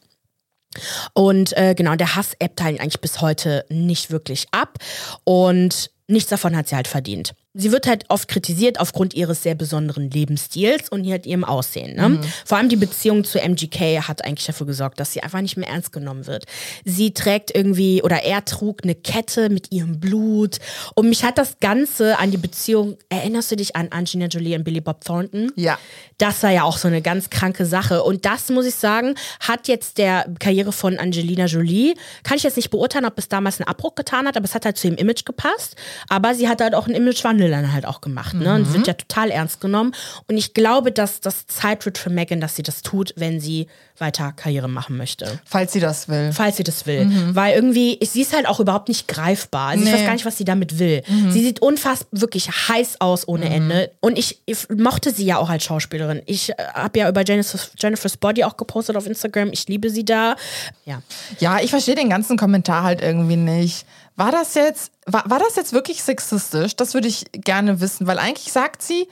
[1.15, 4.77] Und äh, genau, der Hass ebbt halt eigentlich bis heute nicht wirklich ab.
[5.25, 7.33] Und nichts davon hat sie halt verdient.
[7.59, 11.97] Sie wird halt oft kritisiert aufgrund ihres sehr besonderen Lebensstils und halt ihrem Aussehen.
[11.97, 12.21] Ne?
[12.45, 15.69] Vor allem die Beziehung zu MGK hat eigentlich dafür gesorgt, dass sie einfach nicht mehr
[15.69, 16.45] ernst genommen wird.
[16.85, 20.59] Sie trägt irgendwie, oder er trug eine Kette mit ihrem Blut.
[20.95, 24.63] Und mich hat das Ganze an die Beziehung, erinnerst du dich an Angelina Jolie und
[24.63, 25.51] Billy Bob Thornton?
[25.57, 25.79] Ja.
[26.19, 28.05] Das war ja auch so eine ganz kranke Sache.
[28.05, 32.57] Und das, muss ich sagen, hat jetzt der Karriere von Angelina Jolie, kann ich jetzt
[32.57, 34.97] nicht beurteilen, ob es damals einen Abbruch getan hat, aber es hat halt zu ihrem
[34.97, 35.75] Image gepasst.
[36.09, 38.35] Aber sie hat halt auch einen Imagewandel dann halt auch gemacht.
[38.35, 38.55] Ne?
[38.55, 39.95] Und wird ja total ernst genommen.
[40.29, 43.67] Und ich glaube, dass das Zeit wird für Megan, dass sie das tut, wenn sie
[43.99, 45.41] weiter Karriere machen möchte.
[45.45, 46.31] Falls sie das will.
[46.33, 47.11] Falls sie das will.
[47.35, 49.71] Weil irgendwie, ich- sie ist halt auch überhaupt nicht greifbar.
[49.71, 49.97] Also Ich Nee.
[49.99, 51.03] weiß gar nicht, was sie damit will.
[51.31, 53.91] Sie sieht unfassbar wirklich heiß aus ohne Ende.
[54.01, 56.23] Und ich, ich mochte sie ja auch als Schauspielerin.
[56.27, 59.51] Ich habe ja über Jennifer's, Jennifer's Body auch gepostet auf Instagram.
[59.53, 60.37] Ich liebe sie da.
[60.85, 61.03] Ja.
[61.41, 63.85] Ja, ich verstehe den ganzen Kommentar halt irgendwie nicht.
[64.19, 66.75] War das jetzt, war, war das jetzt wirklich sexistisch?
[66.77, 69.09] Das würde ich gerne wissen, weil eigentlich sagt sie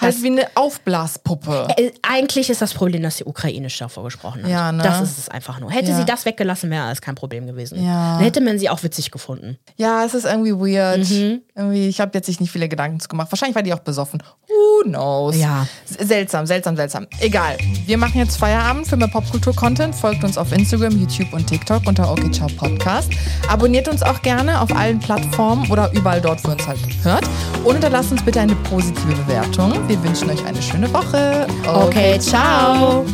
[0.00, 1.68] halt Das- wie eine Aufblaspuppe.
[1.76, 4.50] Äh, Eigentlich ist das Problem, dass sie ukrainisch davor gesprochen hat.
[4.50, 4.82] Ja, ne?
[4.82, 5.70] Das ist es einfach nur.
[5.70, 5.96] Hätte Ja.
[5.96, 7.84] sie das weggelassen, wäre alles kein Problem gewesen.
[7.84, 8.14] Ja.
[8.16, 9.58] Dann hätte man sie auch witzig gefunden.
[9.76, 11.08] Ja, es ist irgendwie weird.
[11.08, 11.42] Mhm.
[11.58, 13.32] Irgendwie, ich habe jetzt sich nicht viele Gedanken zu gemacht.
[13.32, 14.22] Wahrscheinlich war die auch besoffen.
[14.46, 15.36] Who knows?
[15.36, 15.66] Ja.
[15.84, 17.08] Seltsam, seltsam, seltsam.
[17.18, 17.58] Egal.
[17.84, 19.92] Wir machen jetzt Feierabend für mehr Popkultur-Content.
[19.92, 23.10] Folgt uns auf Instagram, YouTube und TikTok unter OK Ciao Podcast.
[23.48, 27.24] Abonniert uns auch gerne auf allen Plattformen oder überall dort, wo ihr uns halt hört.
[27.64, 29.72] Und hinterlasst uns bitte eine positive Bewertung.
[29.88, 31.48] Wir wünschen euch eine schöne Woche.
[31.66, 33.04] Okay, ciao.